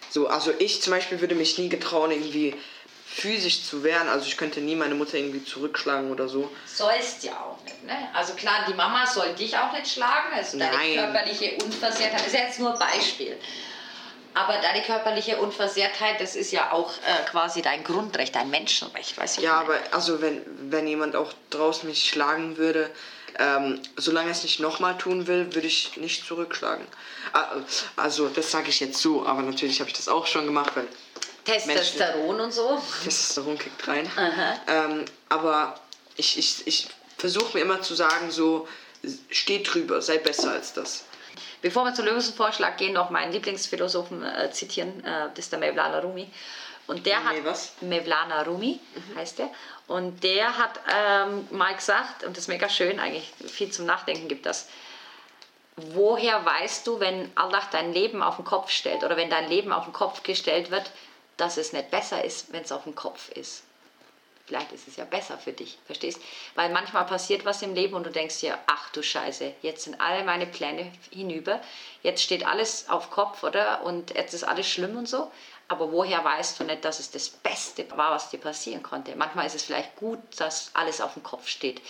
so, 0.09 0.27
also 0.27 0.53
ich 0.59 0.81
zum 0.81 0.91
Beispiel 0.91 1.19
würde 1.19 1.35
mich 1.35 1.57
nie 1.57 1.67
getrauen, 1.67 2.11
irgendwie 2.11 2.55
physisch 3.05 3.65
zu 3.65 3.83
wehren. 3.83 4.07
Also 4.07 4.27
ich 4.27 4.37
könnte 4.37 4.61
nie 4.61 4.75
meine 4.77 4.95
Mutter 4.95 5.17
irgendwie 5.17 5.43
zurückschlagen 5.43 6.09
oder 6.09 6.29
so. 6.29 6.49
Sollst 6.65 7.25
ja 7.25 7.33
auch 7.33 7.61
nicht, 7.65 7.83
ne? 7.83 7.97
Also 8.13 8.33
klar, 8.35 8.63
die 8.69 8.75
Mama 8.75 9.05
soll 9.05 9.33
dich 9.35 9.57
auch 9.57 9.73
nicht 9.73 9.91
schlagen, 9.91 10.33
also 10.33 10.57
deine 10.57 10.73
Nein. 10.73 10.95
körperliche 10.95 11.57
Unversehrtheit, 11.61 12.21
das 12.21 12.27
ist 12.27 12.33
jetzt 12.33 12.59
nur 12.59 12.71
ein 12.71 12.79
Beispiel. 12.79 13.37
Aber 14.35 14.57
deine 14.61 14.83
körperliche 14.83 15.37
Unversehrtheit, 15.37 16.19
das 16.19 16.35
ist 16.35 16.51
ja 16.51 16.71
auch 16.71 16.91
äh, 16.91 17.29
quasi 17.31 17.61
dein 17.61 17.85
Grundrecht, 17.85 18.35
dein 18.35 18.49
Menschenrecht, 18.49 19.17
weiß 19.17 19.37
ich 19.37 19.43
Ja, 19.43 19.61
aber 19.61 19.79
also 19.91 20.21
wenn, 20.21 20.41
wenn 20.69 20.85
jemand 20.87 21.15
auch 21.15 21.31
draußen 21.51 21.87
mich 21.87 22.09
schlagen 22.09 22.57
würde, 22.57 22.89
ähm, 23.39 23.81
solange 23.95 24.29
er 24.29 24.31
es 24.33 24.43
nicht 24.43 24.59
nochmal 24.59 24.97
tun 24.97 25.27
will, 25.27 25.55
würde 25.55 25.67
ich 25.67 25.95
nicht 25.95 26.27
zurückschlagen. 26.27 26.85
Also 27.95 28.27
das 28.27 28.51
sage 28.51 28.69
ich 28.69 28.81
jetzt 28.81 28.97
so, 28.97 29.25
aber 29.25 29.41
natürlich 29.41 29.79
habe 29.79 29.89
ich 29.89 29.95
das 29.95 30.09
auch 30.09 30.27
schon 30.27 30.45
gemacht, 30.45 30.71
weil 30.75 30.87
Testosteron 31.45 32.27
Menschen, 32.27 32.41
und 32.41 32.53
so. 32.53 32.81
Testosteron 33.03 33.57
kickt 33.57 33.87
rein. 33.87 34.09
Ähm, 34.67 35.05
aber 35.29 35.79
ich, 36.17 36.37
ich, 36.37 36.67
ich 36.67 36.87
versuche 37.17 37.57
mir 37.57 37.63
immer 37.63 37.81
zu 37.81 37.95
sagen, 37.95 38.31
so, 38.31 38.67
steh 39.29 39.63
drüber, 39.63 40.01
sei 40.01 40.17
besser 40.17 40.51
als 40.51 40.73
das. 40.73 41.05
Bevor 41.65 41.83
wir 41.83 41.95
zum 41.95 42.05
Lösungsvorschlag 42.05 42.77
gehen, 42.77 42.93
noch 42.93 43.09
meinen 43.09 43.31
Lieblingsphilosophen 43.31 44.23
äh, 44.23 44.51
zitieren, 44.51 45.03
äh, 45.03 45.29
das 45.33 45.45
ist 45.45 45.51
der 45.51 45.57
Mevlana 45.57 45.97
Rumi. 45.97 46.29
Und 46.85 47.07
der 47.07 47.23
hat, 47.23 47.43
was? 47.43 47.73
Mevlana 47.81 48.43
Rumi 48.43 48.79
mhm. 48.93 49.17
heißt 49.17 49.39
der, 49.39 49.49
und 49.87 50.23
der 50.23 50.59
hat 50.59 50.79
ähm, 50.95 51.47
mal 51.49 51.73
gesagt, 51.73 52.23
und 52.23 52.37
das 52.37 52.43
ist 52.43 52.47
mega 52.49 52.69
schön, 52.69 52.99
eigentlich 52.99 53.33
viel 53.47 53.71
zum 53.71 53.87
Nachdenken 53.87 54.27
gibt 54.27 54.45
das, 54.45 54.69
woher 55.75 56.45
weißt 56.45 56.85
du, 56.85 56.99
wenn 56.99 57.31
Allah 57.33 57.63
dein 57.71 57.93
Leben 57.93 58.21
auf 58.21 58.35
den 58.35 58.45
Kopf 58.45 58.69
stellt 58.69 59.03
oder 59.03 59.17
wenn 59.17 59.31
dein 59.31 59.49
Leben 59.49 59.73
auf 59.73 59.85
den 59.85 59.93
Kopf 59.93 60.21
gestellt 60.21 60.69
wird, 60.69 60.91
dass 61.37 61.57
es 61.57 61.73
nicht 61.73 61.89
besser 61.89 62.23
ist, 62.23 62.53
wenn 62.53 62.61
es 62.61 62.71
auf 62.71 62.83
dem 62.83 62.93
Kopf 62.93 63.29
ist? 63.29 63.63
Vielleicht 64.45 64.71
ist 64.71 64.87
es 64.87 64.95
ja 64.95 65.05
besser 65.05 65.37
für 65.37 65.53
dich, 65.53 65.77
verstehst? 65.85 66.19
Weil 66.55 66.69
manchmal 66.71 67.05
passiert 67.05 67.45
was 67.45 67.61
im 67.61 67.73
Leben 67.73 67.95
und 67.95 68.05
du 68.05 68.11
denkst 68.11 68.39
dir, 68.39 68.57
ach 68.67 68.89
du 68.89 69.01
Scheiße, 69.01 69.53
jetzt 69.61 69.83
sind 69.83 69.99
alle 69.99 70.23
meine 70.23 70.45
Pläne 70.45 70.91
hinüber, 71.11 71.59
jetzt 72.03 72.21
steht 72.21 72.45
alles 72.45 72.89
auf 72.89 73.09
Kopf, 73.09 73.43
oder? 73.43 73.83
Und 73.83 74.15
jetzt 74.15 74.33
ist 74.33 74.43
alles 74.43 74.67
schlimm 74.67 74.95
und 74.97 75.07
so. 75.07 75.31
Aber 75.67 75.91
woher 75.91 76.23
weißt 76.23 76.59
du 76.59 76.63
nicht, 76.63 76.85
dass 76.85 76.99
es 76.99 77.09
das 77.09 77.27
Beste 77.27 77.89
war, 77.97 78.11
was 78.11 78.29
dir 78.29 78.39
passieren 78.39 78.83
konnte? 78.83 79.15
Manchmal 79.15 79.47
ist 79.47 79.55
es 79.55 79.63
vielleicht 79.63 79.95
gut, 79.95 80.19
dass 80.37 80.69
alles 80.75 81.01
auf 81.01 81.13
dem 81.13 81.23
Kopf 81.23 81.47
steht. 81.47 81.81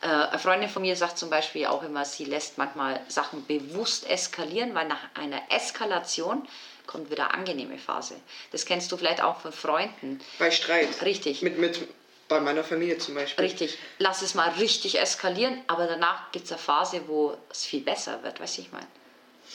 Äh, 0.00 0.06
eine 0.06 0.38
Freundin 0.38 0.70
von 0.70 0.82
mir 0.82 0.96
sagt 0.96 1.18
zum 1.18 1.28
Beispiel 1.28 1.66
auch 1.66 1.82
immer, 1.82 2.06
sie 2.06 2.24
lässt 2.24 2.56
manchmal 2.56 3.00
Sachen 3.08 3.44
bewusst 3.46 4.08
eskalieren, 4.08 4.74
weil 4.74 4.88
nach 4.88 5.02
einer 5.14 5.42
Eskalation 5.50 6.48
kommt 6.86 7.10
wieder 7.10 7.34
angenehme 7.34 7.78
Phase. 7.78 8.16
Das 8.50 8.64
kennst 8.64 8.90
du 8.90 8.96
vielleicht 8.96 9.22
auch 9.22 9.40
von 9.40 9.52
Freunden. 9.52 10.20
Bei 10.38 10.50
Streit. 10.50 11.02
Richtig. 11.02 11.42
Mit, 11.42 11.58
mit, 11.58 11.86
bei 12.28 12.40
meiner 12.40 12.62
Familie 12.62 12.98
zum 12.98 13.14
Beispiel. 13.14 13.44
Richtig. 13.44 13.78
Lass 13.98 14.22
es 14.22 14.34
mal 14.34 14.50
richtig 14.50 15.00
eskalieren, 15.00 15.62
aber 15.66 15.86
danach 15.86 16.30
gibt 16.30 16.44
es 16.44 16.52
eine 16.52 16.60
Phase, 16.60 17.02
wo 17.06 17.36
es 17.50 17.64
viel 17.64 17.80
besser 17.80 18.22
wird, 18.22 18.38
weiß 18.38 18.58
ich 18.58 18.70
mal. 18.70 18.86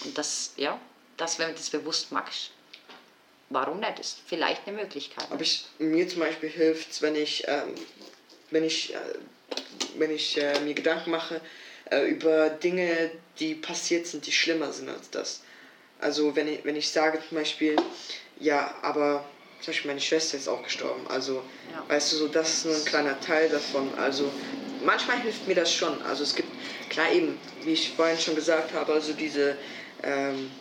Und 0.03 0.17
das, 0.17 0.53
ja, 0.57 0.79
das, 1.17 1.37
wenn 1.39 1.49
du 1.49 1.53
das 1.53 1.69
bewusst 1.69 2.11
machst, 2.11 2.51
warum 3.49 3.79
nicht? 3.79 3.99
Ist 3.99 4.19
vielleicht 4.25 4.67
eine 4.67 4.77
Möglichkeit. 4.77 5.27
Aber 5.29 5.41
ich, 5.41 5.65
mir 5.77 6.07
zum 6.07 6.21
Beispiel 6.21 6.49
hilft 6.49 6.91
es, 6.91 7.01
wenn 7.01 7.15
ich, 7.15 7.43
ähm, 7.47 7.75
wenn 8.49 8.63
ich, 8.63 8.93
äh, 8.93 8.97
wenn 9.97 10.11
ich 10.11 10.41
äh, 10.41 10.59
mir 10.61 10.73
Gedanken 10.73 11.11
mache 11.11 11.39
äh, 11.91 12.07
über 12.07 12.49
Dinge, 12.49 13.11
die 13.39 13.53
passiert 13.53 14.07
sind, 14.07 14.25
die 14.25 14.31
schlimmer 14.31 14.71
sind 14.73 14.89
als 14.89 15.09
das. 15.11 15.41
Also 15.99 16.35
wenn 16.35 16.47
ich, 16.47 16.65
wenn 16.65 16.75
ich 16.75 16.89
sage 16.89 17.21
zum 17.27 17.37
Beispiel, 17.37 17.75
ja, 18.39 18.75
aber 18.81 19.23
zum 19.63 19.71
Beispiel 19.71 19.91
meine 19.91 20.01
Schwester 20.01 20.37
ist 20.37 20.49
auch 20.49 20.61
gestorben. 20.61 21.07
Also, 21.07 21.41
ja. 21.71 21.85
weißt 21.87 22.11
du, 22.11 22.17
so 22.17 22.27
das 22.27 22.53
ist 22.53 22.65
nur 22.65 22.75
ein 22.75 22.83
kleiner 22.83 23.19
Teil 23.21 23.47
davon. 23.47 23.89
Also, 23.97 24.29
manchmal 24.83 25.21
hilft 25.21 25.47
mir 25.47 25.55
das 25.55 25.73
schon. 25.73 26.01
Also, 26.01 26.23
es 26.23 26.35
gibt, 26.35 26.49
klar 26.89 27.09
eben, 27.11 27.39
wie 27.63 27.71
ich 27.71 27.93
vorhin 27.95 28.19
schon 28.19 28.35
gesagt 28.35 28.73
habe, 28.73 28.91
also 28.91 29.13
diese, 29.13 29.55
ähm, 30.03 30.51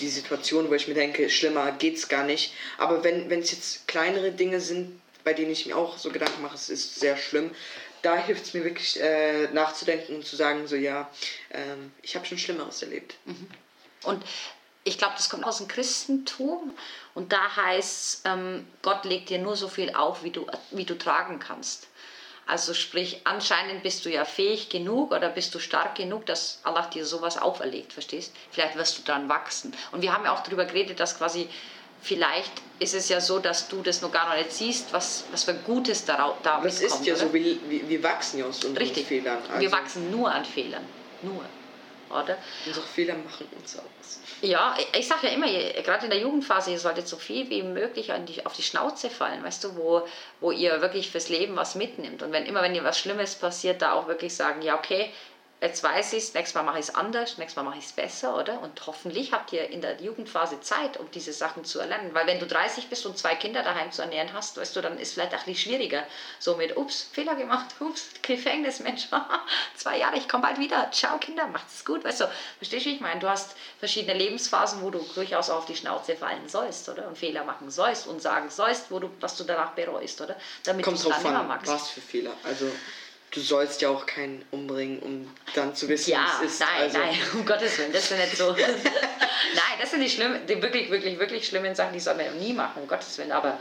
die 0.00 0.08
Situation, 0.08 0.70
wo 0.70 0.74
ich 0.74 0.88
mir 0.88 0.94
denke, 0.94 1.28
schlimmer 1.28 1.70
geht's 1.72 2.08
gar 2.08 2.24
nicht. 2.24 2.54
Aber 2.78 3.04
wenn 3.04 3.30
es 3.30 3.52
jetzt 3.52 3.86
kleinere 3.86 4.32
Dinge 4.32 4.60
sind, 4.60 4.98
bei 5.22 5.34
denen 5.34 5.50
ich 5.50 5.66
mir 5.66 5.76
auch 5.76 5.98
so 5.98 6.10
Gedanken 6.10 6.40
mache, 6.40 6.54
es 6.54 6.70
ist 6.70 6.98
sehr 6.98 7.18
schlimm, 7.18 7.50
da 8.00 8.16
hilft 8.16 8.46
es 8.46 8.54
mir 8.54 8.64
wirklich 8.64 8.98
äh, 8.98 9.48
nachzudenken 9.52 10.16
und 10.16 10.24
zu 10.24 10.34
sagen, 10.34 10.66
so 10.66 10.76
ja, 10.76 11.10
ähm, 11.50 11.92
ich 12.00 12.16
habe 12.16 12.24
schon 12.24 12.38
Schlimmeres 12.38 12.80
erlebt. 12.80 13.16
Mhm. 13.26 13.46
Und 14.04 14.24
ich 14.84 14.98
glaube, 14.98 15.14
das 15.16 15.28
kommt 15.28 15.44
aus 15.44 15.58
dem 15.58 15.68
Christentum 15.68 16.74
und 17.14 17.32
da 17.32 17.56
heißt 17.56 18.22
ähm, 18.24 18.66
Gott 18.82 19.04
legt 19.04 19.28
dir 19.28 19.38
nur 19.38 19.56
so 19.56 19.68
viel 19.68 19.94
auf, 19.94 20.22
wie 20.24 20.30
du, 20.30 20.46
wie 20.70 20.84
du 20.84 20.96
tragen 20.96 21.38
kannst. 21.38 21.86
Also 22.46 22.74
sprich, 22.74 23.20
anscheinend 23.24 23.84
bist 23.84 24.04
du 24.04 24.10
ja 24.10 24.24
fähig 24.24 24.70
genug 24.70 25.12
oder 25.12 25.28
bist 25.28 25.54
du 25.54 25.60
stark 25.60 25.94
genug, 25.94 26.26
dass 26.26 26.58
Allah 26.64 26.86
dir 26.86 27.06
sowas 27.06 27.36
auferlegt, 27.36 27.92
verstehst? 27.92 28.32
Vielleicht 28.50 28.74
wirst 28.74 28.98
du 28.98 29.02
dann 29.02 29.28
wachsen. 29.28 29.72
Und 29.92 30.02
wir 30.02 30.12
haben 30.12 30.24
ja 30.24 30.34
auch 30.34 30.42
darüber 30.42 30.64
geredet, 30.64 30.98
dass 30.98 31.16
quasi 31.16 31.48
vielleicht 32.02 32.50
ist 32.80 32.94
es 32.94 33.08
ja 33.08 33.20
so, 33.20 33.38
dass 33.38 33.68
du 33.68 33.82
das 33.82 34.02
noch 34.02 34.10
gar 34.10 34.34
nicht 34.36 34.52
siehst, 34.52 34.92
was, 34.92 35.24
was 35.30 35.44
für 35.44 35.54
Gutes 35.54 36.04
daraus 36.04 36.36
da 36.42 36.60
Das 36.60 36.80
ist 36.80 37.06
ja 37.06 37.14
oder? 37.14 37.26
so, 37.26 37.32
wir, 37.32 37.56
wir 37.68 38.02
wachsen 38.02 38.40
ja 38.40 38.46
aus 38.46 38.56
unseren 38.56 38.76
Richtig. 38.78 39.06
Fehlern. 39.06 39.38
Also 39.48 39.60
wir 39.60 39.70
wachsen 39.70 40.10
nur 40.10 40.32
an 40.32 40.44
Fehlern. 40.44 40.84
Nur. 41.22 41.44
Oder? 42.10 42.36
Unsere 42.66 42.86
Fehler 42.86 43.14
machen 43.14 43.46
uns 43.56 43.78
aus. 43.78 44.20
Ja, 44.42 44.74
ich 44.98 45.06
sage 45.06 45.28
ja 45.28 45.32
immer, 45.34 45.46
gerade 45.82 46.04
in 46.04 46.10
der 46.10 46.20
Jugendphase, 46.20 46.70
ihr 46.70 46.78
solltet 46.78 47.06
so 47.06 47.16
viel 47.16 47.48
wie 47.50 47.62
möglich 47.62 48.10
die, 48.26 48.44
auf 48.46 48.54
die 48.54 48.62
Schnauze 48.62 49.10
fallen, 49.10 49.44
weißt 49.44 49.64
du, 49.64 49.76
wo, 49.76 50.08
wo 50.40 50.50
ihr 50.50 50.80
wirklich 50.80 51.10
fürs 51.10 51.28
Leben 51.28 51.56
was 51.56 51.74
mitnimmt. 51.74 52.22
Und 52.22 52.32
wenn 52.32 52.46
immer, 52.46 52.62
wenn 52.62 52.74
ihr 52.74 52.84
was 52.84 52.98
Schlimmes 52.98 53.34
passiert, 53.34 53.82
da 53.82 53.92
auch 53.92 54.08
wirklich 54.08 54.34
sagen, 54.34 54.62
ja, 54.62 54.76
okay, 54.76 55.10
jetzt 55.60 55.82
weiß 55.82 56.14
ich 56.14 56.24
es, 56.24 56.34
nächstes 56.34 56.54
Mal 56.54 56.62
mache 56.62 56.78
ich 56.78 56.88
es 56.88 56.94
anders, 56.94 57.36
nächstes 57.36 57.56
Mal 57.56 57.68
mache 57.68 57.78
ich 57.78 57.84
es 57.84 57.92
besser, 57.92 58.36
oder? 58.36 58.60
Und 58.62 58.86
hoffentlich 58.86 59.32
habt 59.32 59.52
ihr 59.52 59.68
in 59.68 59.82
der 59.82 60.00
Jugendphase 60.00 60.60
Zeit, 60.60 60.96
um 60.96 61.10
diese 61.10 61.32
Sachen 61.32 61.64
zu 61.64 61.80
erlernen. 61.80 62.14
Weil 62.14 62.26
wenn 62.26 62.40
du 62.40 62.46
30 62.46 62.88
bist 62.88 63.04
und 63.04 63.18
zwei 63.18 63.34
Kinder 63.34 63.62
daheim 63.62 63.92
zu 63.92 64.02
ernähren 64.02 64.32
hast, 64.32 64.56
weißt 64.56 64.74
du, 64.74 64.80
dann 64.80 64.98
ist 64.98 65.08
es 65.08 65.14
vielleicht 65.14 65.34
auch 65.34 65.46
nicht 65.46 65.60
schwieriger. 65.60 66.04
So 66.38 66.56
mit, 66.56 66.76
ups, 66.76 67.08
Fehler 67.12 67.34
gemacht, 67.34 67.66
ups, 67.80 68.08
Gefängnis, 68.22 68.80
Mensch, 68.80 69.08
zwei 69.76 69.98
Jahre, 69.98 70.16
ich 70.16 70.28
komme 70.28 70.44
bald 70.44 70.58
wieder, 70.58 70.90
ciao 70.92 71.18
Kinder, 71.18 71.46
macht 71.46 71.66
es 71.68 71.84
gut, 71.84 72.04
weißt 72.04 72.22
du. 72.22 72.30
Verstehst 72.56 72.86
du, 72.86 72.90
wie 72.90 72.94
ich 72.94 73.00
meine? 73.00 73.20
Du 73.20 73.28
hast 73.28 73.54
verschiedene 73.78 74.14
Lebensphasen, 74.14 74.80
wo 74.82 74.90
du 74.90 75.04
durchaus 75.14 75.50
auch 75.50 75.58
auf 75.58 75.66
die 75.66 75.76
Schnauze 75.76 76.16
fallen 76.16 76.48
sollst, 76.48 76.88
oder? 76.88 77.06
Und 77.06 77.18
Fehler 77.18 77.44
machen 77.44 77.70
sollst 77.70 78.06
und 78.06 78.22
sagen 78.22 78.48
sollst, 78.48 78.90
wo 78.90 78.98
du, 78.98 79.10
was 79.20 79.36
du 79.36 79.44
danach 79.44 79.72
bereust, 79.72 80.20
oder? 80.22 80.36
Damit 80.64 80.84
Kommt 80.84 81.04
drauf 81.04 81.24
an, 81.24 81.60
was 81.64 81.90
für 81.90 82.00
Fehler. 82.00 82.32
Also 82.44 82.70
du 83.30 83.40
sollst 83.40 83.80
ja 83.80 83.90
auch 83.90 84.06
keinen 84.06 84.44
umbringen, 84.50 84.98
um 85.00 85.34
dann 85.54 85.74
zu 85.74 85.88
wissen, 85.88 86.10
ja, 86.10 86.26
wie 86.40 86.46
es 86.46 86.52
ist. 86.52 86.60
Nein, 86.60 86.82
also. 86.82 86.98
nein, 86.98 87.16
um 87.34 87.46
Gottes 87.46 87.78
Willen, 87.78 87.92
das 87.92 88.10
ist 88.10 88.18
nicht 88.18 88.36
so. 88.36 88.52
nein, 88.52 89.78
das 89.80 89.90
sind 89.90 90.00
die 90.00 90.10
schlimmen, 90.10 90.46
die 90.46 90.60
wirklich, 90.60 90.90
wirklich, 90.90 91.18
wirklich 91.18 91.46
schlimmen 91.46 91.74
Sachen, 91.74 91.92
die 91.92 92.00
soll 92.00 92.14
man 92.14 92.36
nie 92.38 92.52
machen, 92.52 92.82
um 92.82 92.88
Gottes 92.88 93.16
Willen. 93.18 93.32
Aber 93.32 93.58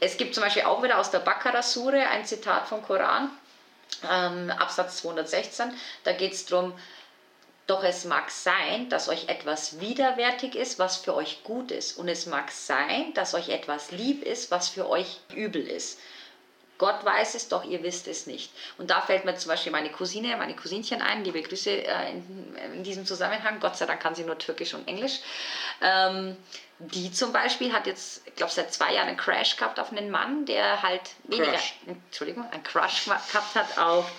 es 0.00 0.16
gibt 0.16 0.34
zum 0.34 0.42
Beispiel 0.42 0.62
auch 0.62 0.82
wieder 0.82 0.98
aus 0.98 1.10
der 1.10 1.18
Baqarah-Sure 1.18 2.08
ein 2.08 2.24
Zitat 2.24 2.68
vom 2.68 2.82
Koran, 2.82 3.30
ähm, 4.10 4.50
Absatz 4.50 4.98
216. 4.98 5.72
Da 6.04 6.12
geht 6.12 6.32
es 6.32 6.46
darum, 6.46 6.72
doch 7.66 7.84
es 7.84 8.04
mag 8.04 8.30
sein, 8.30 8.88
dass 8.88 9.08
euch 9.08 9.28
etwas 9.28 9.78
widerwärtig 9.78 10.56
ist, 10.56 10.78
was 10.78 10.96
für 10.96 11.14
euch 11.14 11.44
gut 11.44 11.70
ist. 11.70 11.98
Und 11.98 12.08
es 12.08 12.26
mag 12.26 12.50
sein, 12.50 13.12
dass 13.14 13.34
euch 13.34 13.50
etwas 13.50 13.92
lieb 13.92 14.24
ist, 14.24 14.50
was 14.50 14.68
für 14.70 14.88
euch 14.88 15.20
übel 15.34 15.64
ist. 15.66 16.00
Gott 16.80 17.04
weiß 17.04 17.34
es, 17.34 17.48
doch 17.48 17.62
ihr 17.62 17.82
wisst 17.82 18.08
es 18.08 18.26
nicht. 18.26 18.50
Und 18.78 18.88
da 18.88 19.02
fällt 19.02 19.26
mir 19.26 19.36
zum 19.36 19.50
Beispiel 19.50 19.70
meine 19.70 19.90
Cousine, 19.90 20.34
meine 20.38 20.56
Cousinchen 20.56 21.02
ein, 21.02 21.22
liebe 21.24 21.42
Grüße 21.42 21.70
äh, 21.70 22.10
in, 22.10 22.56
in, 22.74 22.82
diesem 22.82 23.04
Zusammenhang. 23.04 23.60
Gott 23.60 23.76
sei 23.76 23.84
Dank 23.84 24.00
kann 24.00 24.14
sie 24.14 24.24
nur 24.24 24.38
Türkisch 24.38 24.72
und 24.72 24.88
Englisch. 24.88 25.20
Ähm, 25.82 26.38
die 26.78 27.12
zum 27.12 27.34
Beispiel 27.34 27.74
hat 27.74 27.86
jetzt, 27.86 28.26
ich 28.26 28.34
glaube, 28.34 28.50
seit 28.50 28.72
zwei 28.72 28.94
Jahren 28.94 29.08
einen 29.08 29.18
Crash 29.18 29.58
gehabt 29.58 29.78
auf 29.78 29.92
einen 29.92 30.10
Mann, 30.10 30.46
der 30.46 30.82
halt 30.82 31.02
weniger, 31.24 31.52
Crush. 31.52 31.74
Entschuldigung, 31.86 32.50
einen 32.50 32.62
Crush 32.62 33.04
gehabt 33.04 33.54
hat 33.54 33.78
auf 33.78 34.10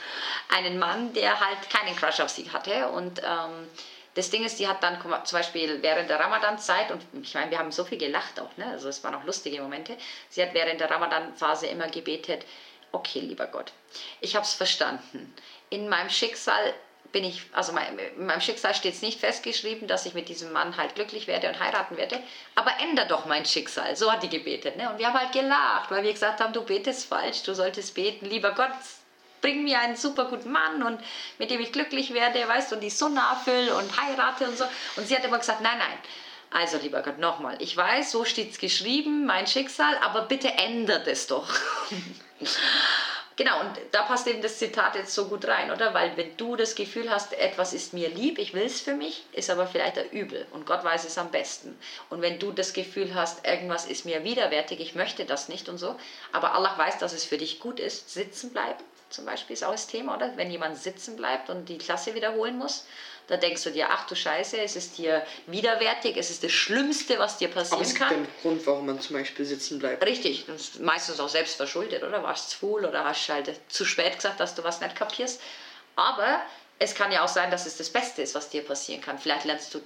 einen 0.56 0.78
Mann, 0.78 1.14
der 1.14 1.40
halt 1.40 1.68
keinen 1.72 1.96
Crush 1.96 2.20
auf 2.20 2.30
sie 2.30 2.48
hatte. 2.52 2.90
Und 2.90 3.24
ähm, 3.24 3.68
das 4.14 4.30
Ding 4.30 4.44
ist, 4.44 4.60
die 4.60 4.68
hat 4.68 4.84
dann 4.84 5.00
zum 5.02 5.38
Beispiel 5.38 5.82
während 5.82 6.10
der 6.10 6.20
Ramadan-Zeit, 6.20 6.92
und 6.92 7.02
ich 7.22 7.34
meine, 7.34 7.52
wir 7.52 7.60
haben 7.60 7.72
so 7.72 7.86
viel 7.86 7.98
gelacht 7.98 8.40
auch, 8.40 8.56
ne? 8.58 8.66
also 8.68 8.90
es 8.90 9.04
waren 9.04 9.16
auch 9.16 9.24
lustige 9.24 9.62
Momente, 9.62 9.98
sie 10.30 10.42
hat 10.42 10.54
während 10.54 10.82
der 10.82 10.90
Ramadan-Phase 10.90 11.68
immer 11.68 11.88
gebetet, 11.88 12.46
okay, 12.92 13.20
lieber 13.20 13.48
Gott, 13.48 13.72
ich 14.20 14.36
habe 14.36 14.46
es 14.46 14.54
verstanden. 14.54 15.34
In 15.70 15.88
meinem 15.88 16.10
Schicksal 16.10 16.74
bin 17.12 17.24
ich, 17.24 17.44
also 17.54 17.74
in 18.18 18.26
meinem 18.26 18.42
Schicksal 18.42 18.74
steht 18.74 18.94
es 18.94 19.02
nicht 19.02 19.20
festgeschrieben, 19.20 19.88
dass 19.88 20.06
ich 20.06 20.14
mit 20.14 20.30
diesem 20.30 20.52
Mann 20.52 20.78
halt 20.78 20.96
glücklich 20.96 21.28
werde 21.28 21.48
und 21.50 21.60
heiraten 21.60 21.98
werde, 21.98 22.22
aber 22.56 22.72
ändere 22.82 23.08
doch 23.08 23.26
mein 23.26 23.46
Schicksal. 23.46 23.96
So 23.96 24.12
hat 24.12 24.24
die 24.24 24.30
gebetet. 24.30 24.78
Ne? 24.78 24.90
Und 24.90 24.98
wir 24.98 25.08
haben 25.08 25.20
halt 25.20 25.32
gelacht, 25.32 25.92
weil 25.92 26.04
wir 26.04 26.12
gesagt 26.12 26.40
haben, 26.40 26.54
du 26.54 26.64
betest 26.64 27.08
falsch, 27.08 27.44
du 27.44 27.54
solltest 27.54 27.96
beten, 27.96 28.26
lieber 28.26 28.52
Gott, 28.52 28.72
bring 29.42 29.64
mir 29.64 29.80
einen 29.80 29.96
super 29.96 30.26
guten 30.26 30.52
Mann 30.52 30.84
und 30.84 31.00
mit 31.38 31.50
dem 31.52 31.60
ich 31.60 31.72
glücklich 31.72 32.14
werde, 32.14 32.48
weißt 32.48 32.72
du, 32.72 32.76
und 32.76 32.82
die 32.82 32.90
Sonne 32.90 33.20
erfülle 33.20 33.76
und 33.76 34.02
heirate 34.02 34.48
und 34.48 34.58
so. 34.58 34.66
Und 34.96 35.08
sie 35.08 35.16
hat 35.16 35.26
immer 35.26 35.40
gesagt, 35.40 35.62
nein, 35.62 35.78
nein. 35.78 35.98
Also, 36.52 36.78
lieber 36.78 37.02
Gott, 37.02 37.18
nochmal. 37.18 37.56
Ich 37.60 37.76
weiß, 37.76 38.12
so 38.12 38.26
steht 38.26 38.52
es 38.52 38.60
geschrieben, 38.60 39.26
mein 39.26 39.48
Schicksal, 39.48 39.98
aber 40.04 40.24
bitte 40.24 40.50
ändert 40.50 41.08
es 41.08 41.28
doch. 41.28 41.48
Genau, 43.38 43.62
und 43.62 43.72
da 43.92 44.04
passt 44.04 44.28
eben 44.28 44.42
das 44.42 44.60
Zitat 44.60 44.94
jetzt 44.94 45.16
so 45.16 45.26
gut 45.26 45.48
rein, 45.48 45.72
oder? 45.72 45.96
Weil 45.96 46.16
wenn 46.16 46.36
du 46.38 46.56
das 46.56 46.76
Gefühl 46.76 47.10
hast, 47.10 47.34
etwas 47.34 47.74
ist 47.74 47.92
mir 47.92 48.10
lieb, 48.10 48.38
ich 48.38 48.54
will 48.54 48.66
es 48.66 48.82
für 48.82 48.94
mich, 48.94 49.26
ist 49.32 49.50
aber 49.50 49.66
vielleicht 49.66 49.98
ein 49.98 50.10
Übel 50.12 50.46
und 50.52 50.68
Gott 50.68 50.84
weiß 50.84 51.06
es 51.06 51.18
am 51.18 51.32
besten. 51.32 51.76
Und 52.12 52.22
wenn 52.22 52.38
du 52.38 52.52
das 52.52 52.74
Gefühl 52.74 53.16
hast, 53.16 53.48
irgendwas 53.48 53.88
ist 53.88 54.06
mir 54.06 54.24
widerwärtig, 54.24 54.80
ich 54.80 54.94
möchte 54.94 55.26
das 55.26 55.50
nicht 55.50 55.70
und 55.70 55.78
so, 55.78 55.96
aber 56.34 56.54
Allah 56.54 56.78
weiß, 56.78 57.00
dass 57.00 57.14
es 57.14 57.24
für 57.24 57.38
dich 57.38 57.60
gut 57.60 57.80
ist, 57.80 58.12
sitzen 58.12 58.52
bleiben, 58.52 58.84
zum 59.12 59.26
Beispiel 59.26 59.54
ist 59.54 59.64
auch 59.64 59.72
das 59.72 59.88
Thema, 59.88 60.16
oder? 60.16 60.36
Wenn 60.36 60.50
jemand 60.50 60.78
sitzen 60.78 61.16
bleibt 61.16 61.50
und 61.50 61.68
die 61.68 61.78
Klasse 61.78 62.16
wiederholen 62.16 62.58
muss, 62.58 62.86
da 63.28 63.38
denkst 63.38 63.64
du 63.64 63.72
dir, 63.72 63.90
ach 63.90 64.08
du 64.08 64.16
Scheiße, 64.16 64.58
es 64.60 64.76
ist 64.76 64.98
dir 64.98 65.26
widerwärtig, 65.46 66.18
es 66.18 66.30
ist 66.30 66.44
das 66.44 66.52
Schlimmste, 66.52 67.20
was 67.20 67.38
dir 67.38 67.50
passieren 67.50 67.82
kann. 67.82 67.82
Aber 67.82 67.86
es 67.86 67.94
gibt 67.94 68.12
einen 68.12 68.28
Grund, 68.42 68.68
warum 68.68 68.86
man 68.88 69.00
zum 69.00 69.16
Beispiel 69.16 69.46
sitzen 69.46 69.80
bleibt. 69.80 70.04
Richtig, 70.06 70.46
das 70.48 70.62
ist 70.62 70.80
meistens 70.80 71.20
auch 71.20 71.30
selbst 71.30 71.56
verschuldet, 71.56 72.04
oder? 72.04 72.24
Warst 72.24 72.56
faul 72.56 72.86
oder 72.86 73.04
hast 73.04 73.30
halt 73.30 73.52
zu 73.70 73.86
spät 73.86 74.16
gesagt, 74.16 74.40
dass 74.40 74.56
du 74.56 74.64
was 74.64 74.82
nicht 74.82 74.96
kapierst. 74.96 75.42
Aber 75.96 76.42
es 76.80 76.96
kann 76.96 77.12
ja 77.12 77.24
auch 77.24 77.30
sein, 77.30 77.52
dass 77.52 77.66
es 77.66 77.78
das 77.78 77.90
Beste 77.90 78.22
ist, 78.22 78.34
was 78.36 78.50
dir 78.50 78.64
passieren 78.64 79.02
kann. 79.02 79.20
Vielleicht 79.20 79.46
lernst 79.46 79.74
du 79.74 79.82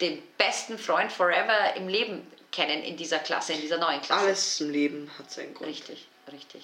den 0.00 0.22
besten 0.36 0.78
Freund 0.78 1.10
forever 1.10 1.74
im 1.76 1.88
Leben 1.88 2.26
kennen 2.52 2.82
in 2.82 2.96
dieser 2.96 3.18
Klasse, 3.18 3.54
in 3.54 3.60
dieser 3.60 3.78
neuen 3.78 4.00
Klasse. 4.02 4.26
Alles 4.26 4.60
im 4.60 4.70
Leben 4.70 5.10
hat 5.18 5.30
seinen 5.30 5.54
Grund. 5.54 5.70
Richtig, 5.70 6.06
richtig 6.30 6.62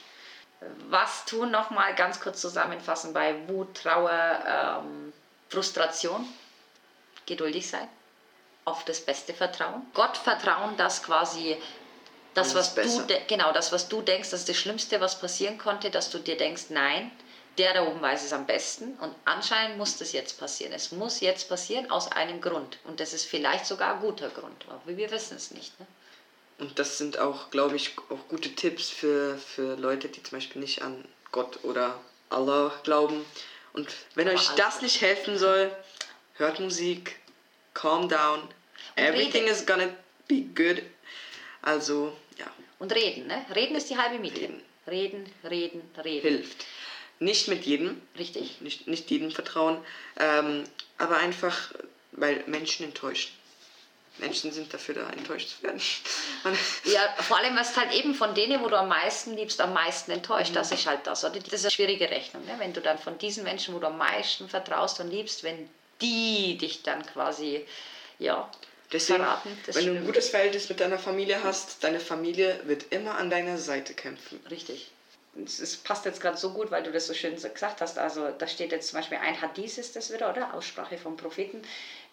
was 0.88 1.24
tun, 1.24 1.50
nochmal 1.50 1.94
ganz 1.94 2.20
kurz 2.20 2.40
zusammenfassen 2.40 3.12
bei 3.12 3.48
Wut, 3.48 3.74
Trauer, 3.74 4.82
ähm, 4.84 5.12
Frustration. 5.48 6.26
Geduldig 7.26 7.68
sein, 7.68 7.88
auf 8.64 8.84
das 8.84 9.00
Beste 9.00 9.32
vertrauen. 9.32 9.86
Gott 9.94 10.16
vertrauen, 10.16 10.76
dass 10.76 11.02
quasi 11.02 11.56
das, 12.34 12.54
was 12.54 12.74
du, 12.74 13.06
genau, 13.28 13.52
das, 13.52 13.72
was 13.72 13.88
du 13.88 14.02
denkst, 14.02 14.30
das 14.30 14.40
ist 14.40 14.48
das 14.48 14.56
Schlimmste, 14.56 15.00
was 15.00 15.20
passieren 15.20 15.58
konnte, 15.58 15.90
dass 15.90 16.10
du 16.10 16.18
dir 16.18 16.36
denkst, 16.36 16.64
nein, 16.70 17.10
der 17.58 17.74
da 17.74 17.86
oben 17.86 18.00
weiß 18.00 18.24
es 18.24 18.32
am 18.32 18.46
besten 18.46 18.94
und 19.00 19.14
anscheinend 19.24 19.76
muss 19.76 19.98
das 19.98 20.12
jetzt 20.12 20.38
passieren. 20.38 20.72
Es 20.72 20.92
muss 20.92 21.20
jetzt 21.20 21.48
passieren 21.48 21.90
aus 21.90 22.10
einem 22.10 22.40
Grund 22.40 22.78
und 22.84 23.00
das 23.00 23.12
ist 23.12 23.26
vielleicht 23.26 23.66
sogar 23.66 23.94
ein 23.94 24.00
guter 24.00 24.28
Grund, 24.30 24.64
aber 24.68 24.96
wir 24.96 25.10
wissen 25.10 25.36
es 25.36 25.50
nicht. 25.50 25.78
Ne? 25.80 25.86
Und 26.60 26.78
das 26.78 26.98
sind 26.98 27.18
auch, 27.18 27.50
glaube 27.50 27.76
ich, 27.76 27.96
auch 28.10 28.28
gute 28.28 28.54
Tipps 28.54 28.90
für, 28.90 29.38
für 29.38 29.76
Leute, 29.76 30.08
die 30.08 30.22
zum 30.22 30.38
Beispiel 30.38 30.60
nicht 30.60 30.82
an 30.82 31.04
Gott 31.32 31.64
oder 31.64 31.98
Allah 32.28 32.72
glauben. 32.84 33.24
Und 33.72 33.88
wenn 34.14 34.28
Aber 34.28 34.36
euch 34.36 34.48
das 34.50 34.82
nicht 34.82 35.00
helfen 35.00 35.38
soll, 35.38 35.74
hört 36.34 36.60
Musik, 36.60 37.16
calm 37.72 38.08
down, 38.08 38.42
everything 38.96 39.44
reden. 39.44 39.54
is 39.54 39.64
gonna 39.64 39.88
be 40.28 40.42
good. 40.54 40.82
Also, 41.62 42.16
ja. 42.36 42.46
Und 42.78 42.94
reden, 42.94 43.26
ne? 43.26 43.44
Reden 43.54 43.76
ist 43.76 43.88
die 43.88 43.96
halbe 43.96 44.18
Miete. 44.18 44.40
Reden, 44.40 44.60
reden, 44.86 45.32
reden. 45.44 45.82
reden. 46.02 46.20
Hilft. 46.20 46.66
Nicht 47.20 47.48
mit 47.48 47.64
jedem. 47.64 48.00
Richtig. 48.18 48.60
Nicht, 48.60 48.86
nicht 48.86 49.10
jedem 49.10 49.30
vertrauen. 49.30 49.78
Ähm, 50.18 50.64
aber 50.98 51.18
einfach, 51.18 51.72
weil 52.12 52.42
Menschen 52.46 52.86
enttäuschen. 52.86 53.32
Menschen 54.20 54.52
sind 54.52 54.72
dafür 54.72 54.94
da, 54.94 55.10
enttäuscht 55.10 55.48
zu 55.50 55.62
werden. 55.62 55.80
ja, 56.84 57.14
vor 57.22 57.38
allem, 57.38 57.56
was 57.56 57.76
halt 57.76 57.92
eben 57.92 58.14
von 58.14 58.34
denen, 58.34 58.62
wo 58.62 58.68
du 58.68 58.78
am 58.78 58.88
meisten 58.88 59.34
liebst, 59.34 59.60
am 59.60 59.72
meisten 59.72 60.10
enttäuscht. 60.10 60.50
Mhm. 60.50 60.56
Das 60.56 60.72
ist 60.72 60.86
halt 60.86 61.06
das. 61.06 61.24
Oder? 61.24 61.38
Das 61.38 61.52
ist 61.52 61.64
eine 61.64 61.70
schwierige 61.70 62.10
Rechnung. 62.10 62.44
Ne? 62.46 62.54
Wenn 62.58 62.72
du 62.72 62.80
dann 62.80 62.98
von 62.98 63.18
diesen 63.18 63.44
Menschen, 63.44 63.74
wo 63.74 63.78
du 63.78 63.86
am 63.86 63.98
meisten 63.98 64.48
vertraust 64.48 65.00
und 65.00 65.10
liebst, 65.10 65.42
wenn 65.42 65.68
die 66.00 66.56
dich 66.58 66.82
dann 66.82 67.04
quasi, 67.04 67.66
ja, 68.18 68.50
Deswegen, 68.92 69.20
verraten. 69.20 69.56
wenn 69.66 69.86
du 69.86 69.92
ein 69.92 70.06
gutes 70.06 70.30
Verhältnis 70.30 70.68
mit 70.68 70.80
deiner 70.80 70.98
Familie 70.98 71.42
hast, 71.44 71.84
deine 71.84 72.00
Familie 72.00 72.60
wird 72.64 72.86
immer 72.90 73.16
an 73.16 73.30
deiner 73.30 73.56
Seite 73.56 73.94
kämpfen. 73.94 74.40
Richtig 74.50 74.90
es 75.36 75.76
passt 75.76 76.04
jetzt 76.04 76.20
gerade 76.20 76.36
so 76.36 76.52
gut, 76.52 76.70
weil 76.70 76.82
du 76.82 76.90
das 76.90 77.06
so 77.06 77.14
schön 77.14 77.34
gesagt 77.34 77.80
hast. 77.80 77.98
Also 77.98 78.30
da 78.36 78.46
steht 78.46 78.72
jetzt 78.72 78.88
zum 78.88 78.98
Beispiel 78.98 79.18
ein 79.18 79.40
Hadith 79.40 79.78
ist 79.78 79.96
das 79.96 80.12
wieder, 80.12 80.30
oder? 80.30 80.54
Aussprache 80.54 80.98
vom 80.98 81.16
Propheten. 81.16 81.62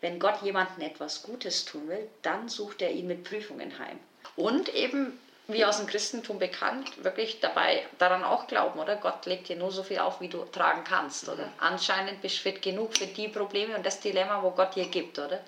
Wenn 0.01 0.19
Gott 0.19 0.41
jemandem 0.43 0.81
etwas 0.81 1.23
Gutes 1.23 1.65
tun 1.65 1.87
will, 1.87 2.07
dann 2.21 2.49
sucht 2.49 2.81
er 2.81 2.91
ihn 2.91 3.07
mit 3.07 3.23
Prüfungen 3.23 3.77
heim. 3.79 3.99
Und 4.35 4.73
eben, 4.75 5.17
wie 5.47 5.65
aus 5.65 5.77
dem 5.77 5.87
Christentum 5.87 6.37
bekannt, 6.37 7.03
wirklich 7.03 7.39
dabei 7.39 7.83
daran 7.97 8.23
auch 8.23 8.47
glauben, 8.47 8.79
oder? 8.79 8.97
Gott 8.97 9.25
legt 9.25 9.49
dir 9.49 9.55
nur 9.55 9.71
so 9.71 9.81
viel 9.83 9.99
auf, 9.99 10.21
wie 10.21 10.27
du 10.27 10.43
tragen 10.45 10.83
kannst, 10.83 11.27
oder? 11.29 11.49
Anscheinend 11.57 12.21
bist 12.21 12.37
du 12.37 12.41
fit 12.41 12.61
genug 12.61 12.95
für 12.95 13.07
die 13.07 13.27
Probleme 13.27 13.75
und 13.75 13.85
das 13.85 13.99
Dilemma, 13.99 14.43
wo 14.43 14.51
Gott 14.51 14.75
dir 14.75 14.85
gibt, 14.85 15.17
oder? 15.17 15.39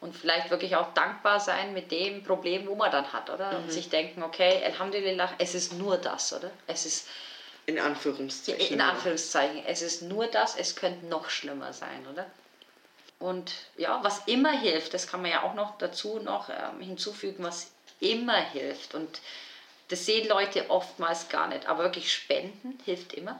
und 0.00 0.16
vielleicht 0.16 0.50
wirklich 0.50 0.76
auch 0.76 0.94
dankbar 0.94 1.40
sein 1.40 1.72
mit 1.74 1.90
dem 1.90 2.24
Problem, 2.24 2.66
wo 2.66 2.74
man 2.74 2.90
dann 2.90 3.12
hat, 3.12 3.28
oder? 3.30 3.52
Mhm. 3.52 3.64
Und 3.64 3.72
sich 3.72 3.88
denken, 3.88 4.22
okay, 4.22 4.62
Alhamdulillah, 4.64 5.34
es 5.38 5.54
ist 5.54 5.74
nur 5.74 5.98
das, 5.98 6.32
oder? 6.32 6.50
Es 6.66 6.86
ist 6.86 7.06
in 7.66 7.78
Anführungszeichen. 7.78 8.74
In 8.74 8.80
Anführungszeichen, 8.80 9.62
es 9.66 9.82
ist 9.82 10.02
nur 10.02 10.26
das, 10.26 10.56
es 10.56 10.74
könnte 10.74 11.06
noch 11.06 11.28
schlimmer 11.28 11.72
sein, 11.72 12.06
oder? 12.10 12.26
Und 13.20 13.52
ja, 13.76 14.00
was 14.02 14.26
immer 14.26 14.50
hilft, 14.50 14.94
das 14.94 15.06
kann 15.06 15.22
man 15.22 15.30
ja 15.30 15.42
auch 15.42 15.54
noch 15.54 15.78
dazu 15.78 16.18
noch 16.20 16.48
ähm, 16.48 16.80
hinzufügen, 16.80 17.44
was 17.44 17.70
immer 18.00 18.40
hilft. 18.40 18.94
Und 18.94 19.20
das 19.88 20.06
sehen 20.06 20.26
Leute 20.26 20.70
oftmals 20.70 21.28
gar 21.28 21.46
nicht. 21.48 21.66
Aber 21.66 21.84
wirklich 21.84 22.12
Spenden 22.12 22.78
hilft 22.84 23.12
immer. 23.12 23.38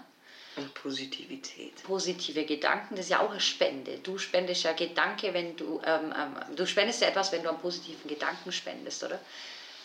Und 0.56 0.74
Positivität. 0.74 1.82
Positive 1.84 2.44
Gedanken, 2.44 2.96
das 2.96 3.06
ist 3.06 3.10
ja 3.10 3.20
auch 3.20 3.30
eine 3.30 3.40
Spende. 3.40 3.98
Du 4.02 4.18
spendest 4.18 4.64
ja 4.64 4.72
Gedanke, 4.72 5.32
wenn 5.32 5.56
du, 5.56 5.80
ähm, 5.86 6.12
ähm, 6.14 6.56
du 6.56 6.66
spendest 6.66 7.00
ja 7.00 7.08
etwas, 7.08 7.32
wenn 7.32 7.42
du 7.42 7.48
einen 7.48 7.60
positiven 7.60 8.06
Gedanken 8.08 8.52
spendest, 8.52 9.02
oder? 9.02 9.18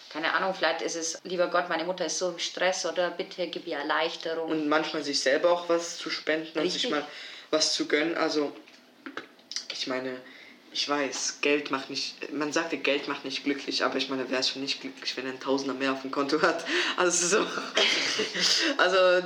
Keine 0.10 0.34
Ahnung, 0.34 0.54
vielleicht 0.54 0.82
ist 0.82 0.96
es, 0.96 1.20
lieber 1.24 1.48
Gott, 1.48 1.70
meine 1.70 1.84
Mutter 1.84 2.06
ist 2.06 2.18
so 2.18 2.30
im 2.30 2.40
Stress, 2.40 2.86
oder 2.86 3.12
bitte 3.12 3.48
gib 3.48 3.68
ihr 3.68 3.78
Erleichterung. 3.78 4.50
Und 4.50 4.68
manchmal 4.68 5.04
sich 5.04 5.20
selber 5.20 5.52
auch 5.52 5.70
was 5.70 5.98
zu 5.98 6.10
spenden 6.10 6.58
und 6.58 6.70
sich 6.70 6.90
mal 6.90 7.06
was 7.52 7.74
zu 7.74 7.88
gönnen. 7.88 8.16
Also, 8.18 8.56
ich 9.78 9.88
meine, 9.88 10.22
ich 10.72 10.88
weiß, 10.90 11.40
Geld 11.42 11.72
macht 11.72 11.90
nicht, 11.90 12.34
man 12.34 12.52
sagte, 12.52 12.78
Geld 12.78 13.08
macht 13.08 13.24
nicht 13.24 13.44
glücklich, 13.44 13.84
aber 13.84 13.98
ich 13.98 14.10
meine, 14.10 14.30
wer 14.30 14.40
ist 14.40 14.50
schon 14.50 14.62
nicht 14.62 14.82
glücklich, 14.82 15.16
wenn 15.16 15.26
er 15.26 15.32
ein 15.32 15.40
Tausender 15.40 15.74
mehr 15.74 15.94
auf 15.94 16.02
dem 16.02 16.12
Konto 16.12 16.42
hat? 16.42 16.66
Also 16.98 17.28
so, 17.28 17.48
also 18.78 19.26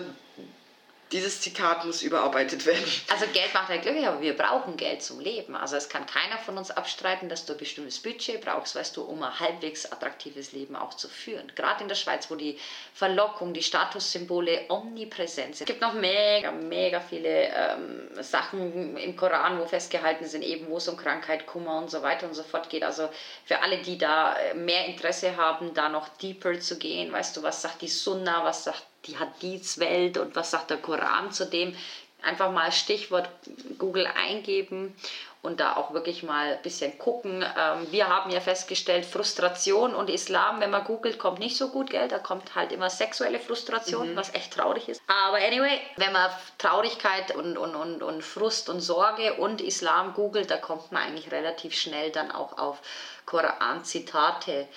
dieses 1.11 1.41
Zitat 1.41 1.85
muss 1.85 2.03
überarbeitet 2.03 2.65
werden. 2.65 2.83
Also 3.11 3.25
Geld 3.33 3.53
macht 3.53 3.69
halt 3.69 3.81
glücklich, 3.81 4.05
aber 4.05 4.21
wir 4.21 4.37
brauchen 4.37 4.77
Geld 4.77 5.01
zum 5.01 5.19
Leben. 5.19 5.55
Also 5.55 5.75
es 5.75 5.89
kann 5.89 6.05
keiner 6.05 6.37
von 6.37 6.57
uns 6.57 6.69
abstreiten, 6.69 7.29
dass 7.29 7.45
du 7.45 7.53
ein 7.53 7.59
bestimmtes 7.59 7.99
Budget 7.99 8.41
brauchst, 8.41 8.75
weißt 8.75 8.95
du, 8.95 9.03
um 9.03 9.23
ein 9.23 9.39
halbwegs 9.39 9.91
attraktives 9.91 10.51
Leben 10.51 10.75
auch 10.75 10.93
zu 10.93 11.09
führen. 11.09 11.51
Gerade 11.55 11.81
in 11.83 11.89
der 11.89 11.95
Schweiz, 11.95 12.29
wo 12.29 12.35
die 12.35 12.59
Verlockung, 12.93 13.53
die 13.53 13.63
Statussymbole 13.63 14.65
omnipräsent 14.69 15.55
sind. 15.55 15.67
Es 15.67 15.73
gibt 15.73 15.81
noch 15.81 15.93
mega, 15.93 16.51
mega 16.51 16.99
viele 16.99 17.47
ähm, 17.47 18.09
Sachen 18.21 18.95
im 18.97 19.15
Koran, 19.15 19.59
wo 19.59 19.65
festgehalten 19.65 20.25
sind, 20.25 20.43
eben 20.43 20.67
wo 20.67 20.77
es 20.77 20.87
um 20.87 20.97
Krankheit, 20.97 21.47
Kummer 21.47 21.79
und 21.79 21.89
so 21.89 22.03
weiter 22.03 22.27
und 22.27 22.35
so 22.35 22.43
fort 22.43 22.69
geht. 22.69 22.83
Also 22.83 23.09
für 23.45 23.61
alle, 23.61 23.79
die 23.79 23.97
da 23.97 24.35
äh, 24.37 24.53
mehr 24.53 24.85
Interesse 24.85 25.35
haben, 25.37 25.73
da 25.73 25.89
noch 25.89 26.07
deeper 26.17 26.59
zu 26.59 26.77
gehen, 26.77 27.11
weißt 27.11 27.35
du, 27.35 27.43
was 27.43 27.63
sagt 27.63 27.81
die 27.81 27.87
Sunna, 27.87 28.43
was 28.43 28.63
sagt 28.63 28.88
die 29.05 29.17
Hadith-Welt 29.17 30.17
und 30.17 30.35
was 30.35 30.51
sagt 30.51 30.69
der 30.69 30.77
Koran 30.77 31.31
zu 31.31 31.45
dem. 31.45 31.75
Einfach 32.21 32.51
mal 32.51 32.71
Stichwort 32.71 33.29
Google 33.77 34.05
eingeben 34.05 34.93
und 35.41 35.62
da 35.62 35.77
auch 35.77 35.93
wirklich 35.93 36.23
mal 36.23 36.55
ein 36.55 36.62
bisschen 36.62 36.97
gucken. 36.97 37.43
Ähm, 37.57 37.88
wir 37.91 38.09
haben 38.09 38.29
ja 38.29 38.41
festgestellt, 38.41 39.05
Frustration 39.05 39.95
und 39.95 40.09
Islam, 40.09 40.59
wenn 40.59 40.69
man 40.69 40.83
googelt, 40.83 41.17
kommt 41.17 41.39
nicht 41.39 41.55
so 41.55 41.69
gut, 41.69 41.89
gell? 41.89 42.09
Da 42.09 42.19
kommt 42.19 42.55
halt 42.55 42.73
immer 42.73 42.89
sexuelle 42.89 43.39
Frustration, 43.39 44.12
mhm. 44.12 44.15
was 44.17 44.33
echt 44.33 44.53
traurig 44.53 44.89
ist. 44.89 45.01
Aber 45.07 45.38
anyway, 45.38 45.79
wenn 45.95 46.12
man 46.12 46.29
Traurigkeit 46.57 47.33
und, 47.35 47.57
und, 47.57 47.73
und, 47.75 48.03
und 48.03 48.21
Frust 48.21 48.67
und 48.67 48.81
Sorge 48.81 49.35
und 49.35 49.62
Islam 49.62 50.13
googelt, 50.13 50.51
da 50.51 50.57
kommt 50.57 50.91
man 50.91 51.03
eigentlich 51.03 51.31
relativ 51.31 51.73
schnell 51.73 52.12
dann 52.12 52.31
auch 52.31 52.57
auf 52.57 52.79
Koran-Zitate. 53.25 54.67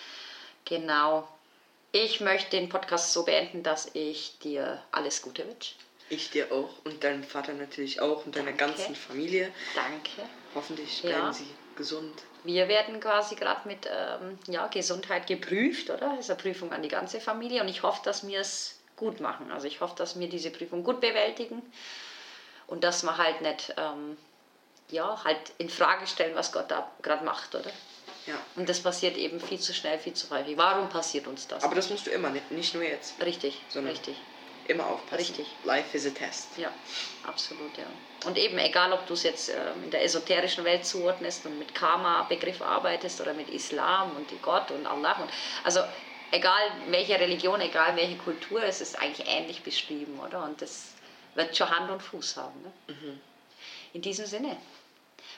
Genau. 0.65 1.27
Ich 1.95 2.21
möchte 2.21 2.57
den 2.57 2.71
Podcast 2.71 3.13
so 3.13 3.23
beenden, 3.23 3.63
dass 3.63 3.91
ich 3.93 4.39
dir 4.39 4.83
alles 4.93 5.21
Gute 5.21 5.47
wünsche. 5.47 5.75
Ich 6.09 6.31
dir 6.31 6.51
auch 6.51 6.71
und 6.85 7.05
deinem 7.05 7.23
Vater 7.23 7.53
natürlich 7.53 8.01
auch 8.01 8.25
und 8.25 8.35
deiner 8.35 8.53
Danke. 8.53 8.65
ganzen 8.65 8.97
Familie. 8.97 9.53
Danke. 9.75 10.29
Hoffentlich 10.55 11.03
bleiben 11.03 11.27
ja. 11.27 11.33
sie 11.35 11.47
gesund. 11.77 12.23
Wir 12.45 12.69
werden 12.69 12.99
quasi 12.99 13.35
gerade 13.35 13.69
mit 13.69 13.87
ähm, 13.87 14.39
ja, 14.49 14.69
Gesundheit 14.69 15.27
geprüft, 15.27 15.91
oder? 15.91 16.17
Das 16.17 16.21
ist 16.21 16.31
eine 16.31 16.41
Prüfung 16.41 16.73
an 16.73 16.83
die 16.83 16.89
ganze 16.89 17.21
Familie 17.21 17.61
und 17.61 17.69
ich 17.69 17.83
hoffe, 17.83 18.01
dass 18.05 18.27
wir 18.27 18.41
es 18.41 18.81
gut 18.97 19.21
machen. 19.21 19.53
Also 19.53 19.67
ich 19.67 19.83
hoffe, 19.83 19.95
dass 19.97 20.19
wir 20.19 20.29
diese 20.29 20.51
Prüfung 20.51 20.85
gut 20.85 21.01
bewältigen 21.01 21.63
und 22.69 22.85
dass 22.85 23.03
wir 23.03 23.19
halt 23.19 23.43
nicht 23.43 23.75
ähm, 23.77 24.17
ja, 24.91 25.23
halt 25.25 25.53
in 25.59 25.69
Frage 25.69 26.07
stellen, 26.07 26.35
was 26.35 26.53
Gott 26.53 26.71
da 26.71 26.91
gerade 27.03 27.25
macht, 27.25 27.55
oder? 27.55 27.71
Ja. 28.27 28.35
Und 28.57 28.69
das 28.69 28.81
passiert 28.81 29.17
eben 29.17 29.41
viel 29.41 29.59
zu 29.59 29.75
schnell, 29.75 29.99
viel 29.99 30.15
zu 30.15 30.31
häufig. 30.31 30.57
Warum 30.57 30.89
passiert 30.89 31.27
uns 31.27 31.49
das? 31.49 31.65
Aber 31.65 31.75
das 31.75 31.91
musst 31.91 32.07
du 32.07 32.11
immer, 32.11 32.31
nicht, 32.31 32.51
nicht 32.51 32.75
nur 32.75 32.85
jetzt. 32.85 33.21
Richtig, 33.25 33.61
richtig. 33.75 34.17
Immer 34.69 34.87
aufpassen. 34.87 35.17
Richtig. 35.17 35.47
Life 35.65 35.97
is 35.97 36.07
a 36.07 36.11
test. 36.11 36.57
Ja, 36.57 36.73
absolut, 37.25 37.77
ja. 37.77 37.85
Und 38.27 38.39
eben, 38.39 38.59
egal 38.59 38.93
ob 38.93 39.07
du 39.07 39.15
es 39.15 39.25
jetzt 39.25 39.49
ähm, 39.49 39.85
in 39.85 39.91
der 39.91 40.05
esoterischen 40.05 40.65
Welt 40.65 40.87
zuordnest 40.87 41.45
und 41.47 41.59
mit 41.59 41.75
Karma-Begriff 41.75 42.63
arbeitest 42.63 43.21
oder 43.21 43.35
mit 43.35 43.49
Islam 43.49 44.15
und 44.15 44.31
Gott 44.41 44.71
und 44.71 44.87
Allah. 44.87 45.21
Und, 45.21 45.31
also 45.65 45.81
egal 46.31 46.63
welche 46.89 47.19
Religion, 47.19 47.61
egal 47.61 47.97
welche 47.97 48.17
Kultur, 48.19 48.63
es 48.63 48.81
ist 48.81 48.97
eigentlich 49.01 49.27
ähnlich 49.29 49.63
beschrieben, 49.63 50.21
oder? 50.21 50.45
Und 50.45 50.63
das 50.63 50.93
wird 51.35 51.57
schon 51.57 51.71
Hand 51.71 51.91
und 51.91 52.01
Fuß 52.01 52.37
haben. 52.37 52.63
Ne? 52.63 52.73
Mhm. 52.95 53.21
In 53.95 54.03
diesem 54.03 54.27
Sinne 54.27 54.57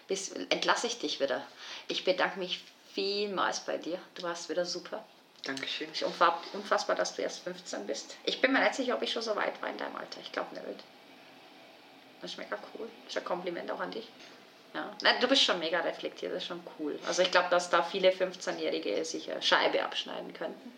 bis, 0.07 0.31
entlasse 0.51 0.87
ich 0.87 0.99
dich 0.99 1.21
wieder. 1.21 1.47
Ich 1.89 2.05
bedanke 2.05 2.39
mich 2.39 2.61
vielmals 2.95 3.61
bei 3.61 3.77
dir. 3.77 3.99
Du 4.15 4.23
warst 4.23 4.49
wieder 4.49 4.65
super. 4.65 5.05
Dankeschön. 5.45 5.89
Es 5.93 6.01
ist 6.01 6.09
unfassbar, 6.55 6.97
dass 6.97 7.15
du 7.15 7.23
erst 7.23 7.41
15 7.45 7.87
bist. 7.87 8.17
Ich 8.25 8.41
bin 8.41 8.53
mir 8.53 8.61
nicht 8.61 8.75
sicher, 8.75 8.95
ob 8.95 9.03
ich 9.03 9.13
schon 9.13 9.23
so 9.23 9.37
weit 9.37 9.61
war 9.61 9.69
in 9.69 9.77
deinem 9.77 9.97
Alter. 9.97 10.21
Ich 10.23 10.33
glaube 10.33 10.55
nicht. 10.55 10.83
Das 12.23 12.31
ist 12.31 12.39
mega 12.39 12.57
cool. 12.75 12.89
Das 13.05 13.15
ist 13.15 13.19
ein 13.19 13.25
Kompliment 13.25 13.71
auch 13.71 13.81
an 13.81 13.91
dich. 13.91 14.09
Ja. 14.73 14.91
Nein, 15.03 15.21
du 15.21 15.29
bist 15.29 15.43
schon 15.43 15.59
mega 15.61 15.81
reflektiert, 15.81 16.33
das 16.33 16.43
ist 16.43 16.49
schon 16.49 16.63
cool. 16.79 16.99
Also 17.07 17.23
ich 17.23 17.31
glaube, 17.31 17.49
dass 17.51 17.71
da 17.71 17.83
viele 17.83 18.11
15-Jährige 18.11 19.05
sich 19.05 19.31
eine 19.31 19.43
Scheibe 19.43 19.85
abschneiden 19.85 20.33
könnten. 20.33 20.73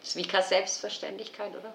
Das 0.00 0.10
ist 0.10 0.16
wie 0.16 0.26
keine 0.26 0.44
Selbstverständlichkeit, 0.44 1.54
oder? 1.54 1.72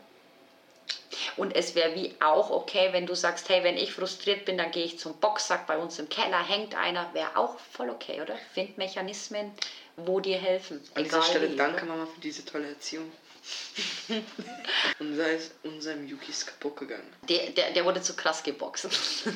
Und 1.37 1.55
es 1.55 1.75
wäre 1.75 1.95
wie 1.95 2.13
auch 2.21 2.49
okay, 2.49 2.89
wenn 2.91 3.05
du 3.05 3.15
sagst, 3.15 3.49
hey, 3.49 3.63
wenn 3.63 3.77
ich 3.77 3.93
frustriert 3.93 4.45
bin, 4.45 4.57
dann 4.57 4.71
gehe 4.71 4.85
ich 4.85 4.99
zum 4.99 5.15
Boxsack, 5.17 5.67
bei 5.67 5.77
uns 5.77 5.99
im 5.99 6.09
Keller 6.09 6.45
hängt 6.45 6.75
einer, 6.75 7.13
wäre 7.13 7.37
auch 7.37 7.59
voll 7.59 7.89
okay, 7.89 8.21
oder? 8.21 8.37
Find 8.53 8.77
Mechanismen, 8.77 9.51
wo 9.95 10.19
dir 10.19 10.37
helfen. 10.37 10.81
An 10.95 11.03
dieser 11.03 11.21
Stelle 11.21 11.51
wie, 11.51 11.55
danke? 11.55 11.85
Mama 11.85 12.05
für 12.05 12.21
diese 12.21 12.45
tolle 12.45 12.69
Erziehung. 12.69 13.11
und 14.99 15.17
sei 15.17 15.33
es 15.33 15.51
unserem 15.63 16.07
Yuki 16.07 16.31
ist 16.31 16.47
kaputt 16.47 16.77
gegangen. 16.77 17.13
Der, 17.27 17.49
der, 17.49 17.71
der 17.71 17.83
wurde 17.83 18.01
zu 18.01 18.15
krass 18.15 18.41
geboxt. 18.41 18.87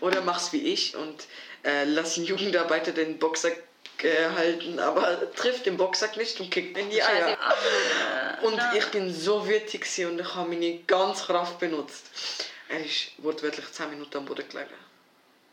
oder 0.00 0.22
mach's 0.22 0.52
wie 0.52 0.72
ich 0.72 0.96
und 0.96 1.26
äh, 1.62 1.84
lass 1.84 2.16
einen 2.16 2.26
Jugendarbeiter 2.26 2.92
den 2.92 3.18
Boxsack 3.18 3.62
gehalten, 3.98 4.78
aber 4.78 5.32
trifft 5.34 5.66
den 5.66 5.76
Boxsack 5.76 6.16
nicht 6.16 6.40
und 6.40 6.50
kickt 6.50 6.76
in 6.76 6.90
die 6.90 7.02
Eier. 7.02 7.38
Und 8.42 8.60
ich 8.76 8.86
bin 8.86 9.12
so 9.14 9.46
wütig 9.46 9.86
und 10.06 10.20
ich 10.20 10.34
habe 10.34 10.48
meine 10.48 10.78
ganze 10.80 11.26
Kraft 11.26 11.58
benutzt. 11.58 12.06
Er 12.68 12.84
ist 12.84 13.12
wortwörtlich 13.18 13.72
10 13.72 13.90
Minuten 13.90 14.18
am 14.18 14.24
Boden 14.24 14.48
gelegen. 14.48 14.70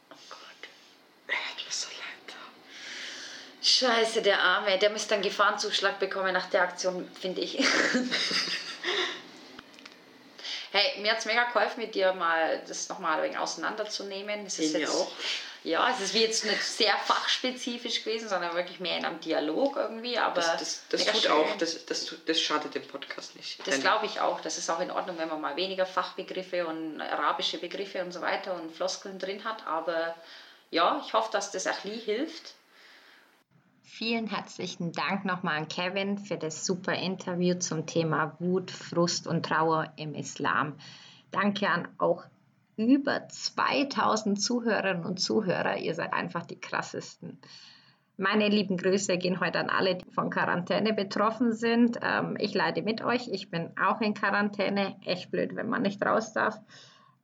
Oh 0.09 0.15
Gott. 0.29 0.39
Er 1.27 1.35
hat 1.35 1.55
mir 1.55 1.71
so 1.71 1.87
leid 1.89 2.35
Scheiße, 3.61 4.21
der 4.21 4.39
Arme. 4.41 4.79
Der 4.79 4.89
müsste 4.89 5.13
einen 5.13 5.23
Gefahrenzuschlag 5.23 5.99
bekommen 5.99 6.33
nach 6.33 6.49
der 6.49 6.63
Aktion, 6.63 7.09
finde 7.19 7.41
ich. 7.41 7.57
hey, 10.71 10.99
mir 11.01 11.11
hat 11.11 11.19
es 11.19 11.25
mega 11.25 11.43
geholfen, 11.45 11.81
mit 11.81 11.93
dir 11.93 12.13
mal 12.13 12.63
das 12.67 12.89
nochmal 12.89 13.17
ein 13.17 13.23
wenig 13.25 13.37
auseinanderzunehmen. 13.37 14.47
Es 14.47 14.57
ist 14.57 14.73
jetzt, 14.73 14.89
auch 14.89 15.11
ja, 15.63 15.89
es 15.89 16.01
ist 16.01 16.13
wie 16.13 16.21
jetzt 16.21 16.43
nicht 16.45 16.61
sehr 16.61 16.95
fachspezifisch 16.97 18.03
gewesen, 18.03 18.27
sondern 18.27 18.53
wirklich 18.53 18.81
mehr 18.81 18.97
in 18.97 19.05
einem 19.05 19.21
Dialog 19.21 19.77
irgendwie. 19.77 20.17
Aber 20.17 20.35
das, 20.35 20.57
das, 20.57 20.85
das 20.89 21.05
tut 21.05 21.21
schön. 21.21 21.31
auch, 21.31 21.57
das, 21.57 21.85
das, 21.85 22.15
das 22.25 22.41
schadet 22.41 22.75
dem 22.75 22.85
Podcast 22.85 23.35
nicht. 23.37 23.65
Das 23.65 23.79
glaube 23.79 24.05
ich 24.05 24.19
auch. 24.19 24.41
Das 24.41 24.57
ist 24.57 24.69
auch 24.69 24.81
in 24.81 24.91
Ordnung, 24.91 25.17
wenn 25.17 25.29
man 25.29 25.39
mal 25.39 25.55
weniger 25.55 25.85
Fachbegriffe 25.85 26.67
und 26.67 26.99
arabische 26.99 27.59
Begriffe 27.59 28.03
und 28.03 28.11
so 28.11 28.21
weiter 28.21 28.53
und 28.55 28.73
Floskeln 28.73 29.19
drin 29.19 29.45
hat. 29.45 29.65
Aber 29.65 30.15
ja, 30.69 31.01
ich 31.05 31.13
hoffe, 31.13 31.29
dass 31.31 31.51
das 31.51 31.65
auch 31.67 31.83
Lee 31.85 31.99
hilft. 31.99 32.55
Vielen 33.83 34.27
herzlichen 34.27 34.91
Dank 34.91 35.23
nochmal 35.23 35.57
an 35.57 35.67
Kevin 35.69 36.17
für 36.17 36.35
das 36.35 36.65
super 36.65 36.93
Interview 36.93 37.55
zum 37.59 37.85
Thema 37.85 38.35
Wut, 38.39 38.71
Frust 38.71 39.27
und 39.27 39.45
Trauer 39.45 39.93
im 39.95 40.15
Islam. 40.15 40.75
Danke 41.31 41.69
an 41.69 41.87
auch 41.99 42.23
über 42.77 43.27
2000 43.27 44.41
Zuhörerinnen 44.41 45.05
und 45.05 45.19
Zuhörer. 45.19 45.77
Ihr 45.77 45.93
seid 45.93 46.13
einfach 46.13 46.45
die 46.45 46.59
krassesten. 46.59 47.39
Meine 48.17 48.47
lieben 48.47 48.77
Grüße 48.77 49.17
gehen 49.17 49.39
heute 49.39 49.59
an 49.59 49.69
alle, 49.69 49.95
die 49.95 50.11
von 50.11 50.29
Quarantäne 50.29 50.93
betroffen 50.93 51.53
sind. 51.53 51.97
Ähm, 52.01 52.37
ich 52.39 52.53
leide 52.53 52.83
mit 52.83 53.03
euch. 53.03 53.27
Ich 53.27 53.49
bin 53.49 53.71
auch 53.77 54.01
in 54.01 54.13
Quarantäne. 54.13 54.95
Echt 55.03 55.31
blöd, 55.31 55.55
wenn 55.55 55.67
man 55.69 55.81
nicht 55.81 56.03
raus 56.05 56.31
darf. 56.31 56.59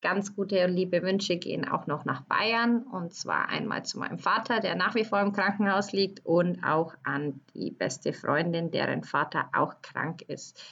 Ganz 0.02 0.36
gute 0.36 0.66
und 0.66 0.74
liebe 0.74 1.04
Wünsche 1.04 1.38
gehen 1.38 1.68
auch 1.68 1.86
noch 1.86 2.06
nach 2.06 2.22
Bayern. 2.22 2.84
Und 2.84 3.14
zwar 3.14 3.50
einmal 3.50 3.84
zu 3.84 4.00
meinem 4.00 4.18
Vater, 4.18 4.62
der 4.62 4.76
nach 4.76 4.96
wie 4.96 5.04
vor 5.04 5.20
im 5.20 5.34
Krankenhaus 5.34 5.92
liegt, 5.92 6.26
und 6.26 6.64
auch 6.64 6.96
an 7.04 7.42
die 7.54 7.70
beste 7.70 8.14
Freundin, 8.14 8.72
deren 8.72 9.04
Vater 9.04 9.50
auch 9.54 9.82
krank 9.82 10.24
ist. 10.24 10.64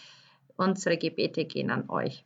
Unsere 0.56 0.98
Gebete 0.98 1.46
gehen 1.46 1.70
an 1.70 1.90
euch. 1.90 2.26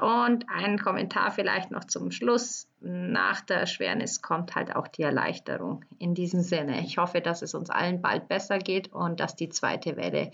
Und 0.00 0.46
ein 0.48 0.78
Kommentar 0.78 1.30
vielleicht 1.30 1.70
noch 1.70 1.84
zum 1.84 2.10
Schluss. 2.10 2.68
Nach 2.80 3.40
der 3.40 3.60
Erschwernis 3.60 4.20
kommt 4.20 4.54
halt 4.54 4.76
auch 4.76 4.88
die 4.88 5.02
Erleichterung. 5.02 5.84
In 5.98 6.14
diesem 6.14 6.42
Sinne, 6.42 6.80
ich 6.80 6.98
hoffe, 6.98 7.20
dass 7.20 7.42
es 7.42 7.54
uns 7.54 7.70
allen 7.70 8.02
bald 8.02 8.28
besser 8.28 8.58
geht 8.58 8.92
und 8.92 9.20
dass 9.20 9.36
die 9.36 9.48
zweite 9.48 9.96
Welle 9.96 10.30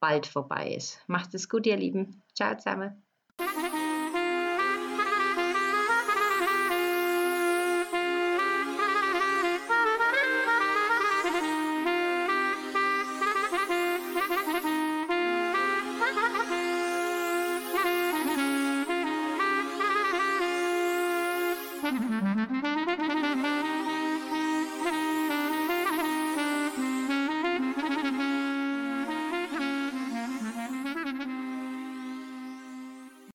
bald 0.00 0.26
vorbei 0.26 0.74
ist. 0.74 1.00
Macht 1.06 1.34
es 1.34 1.48
gut, 1.48 1.66
ihr 1.66 1.76
Lieben. 1.76 2.22
Ciao 2.34 2.54
zusammen. 2.56 3.02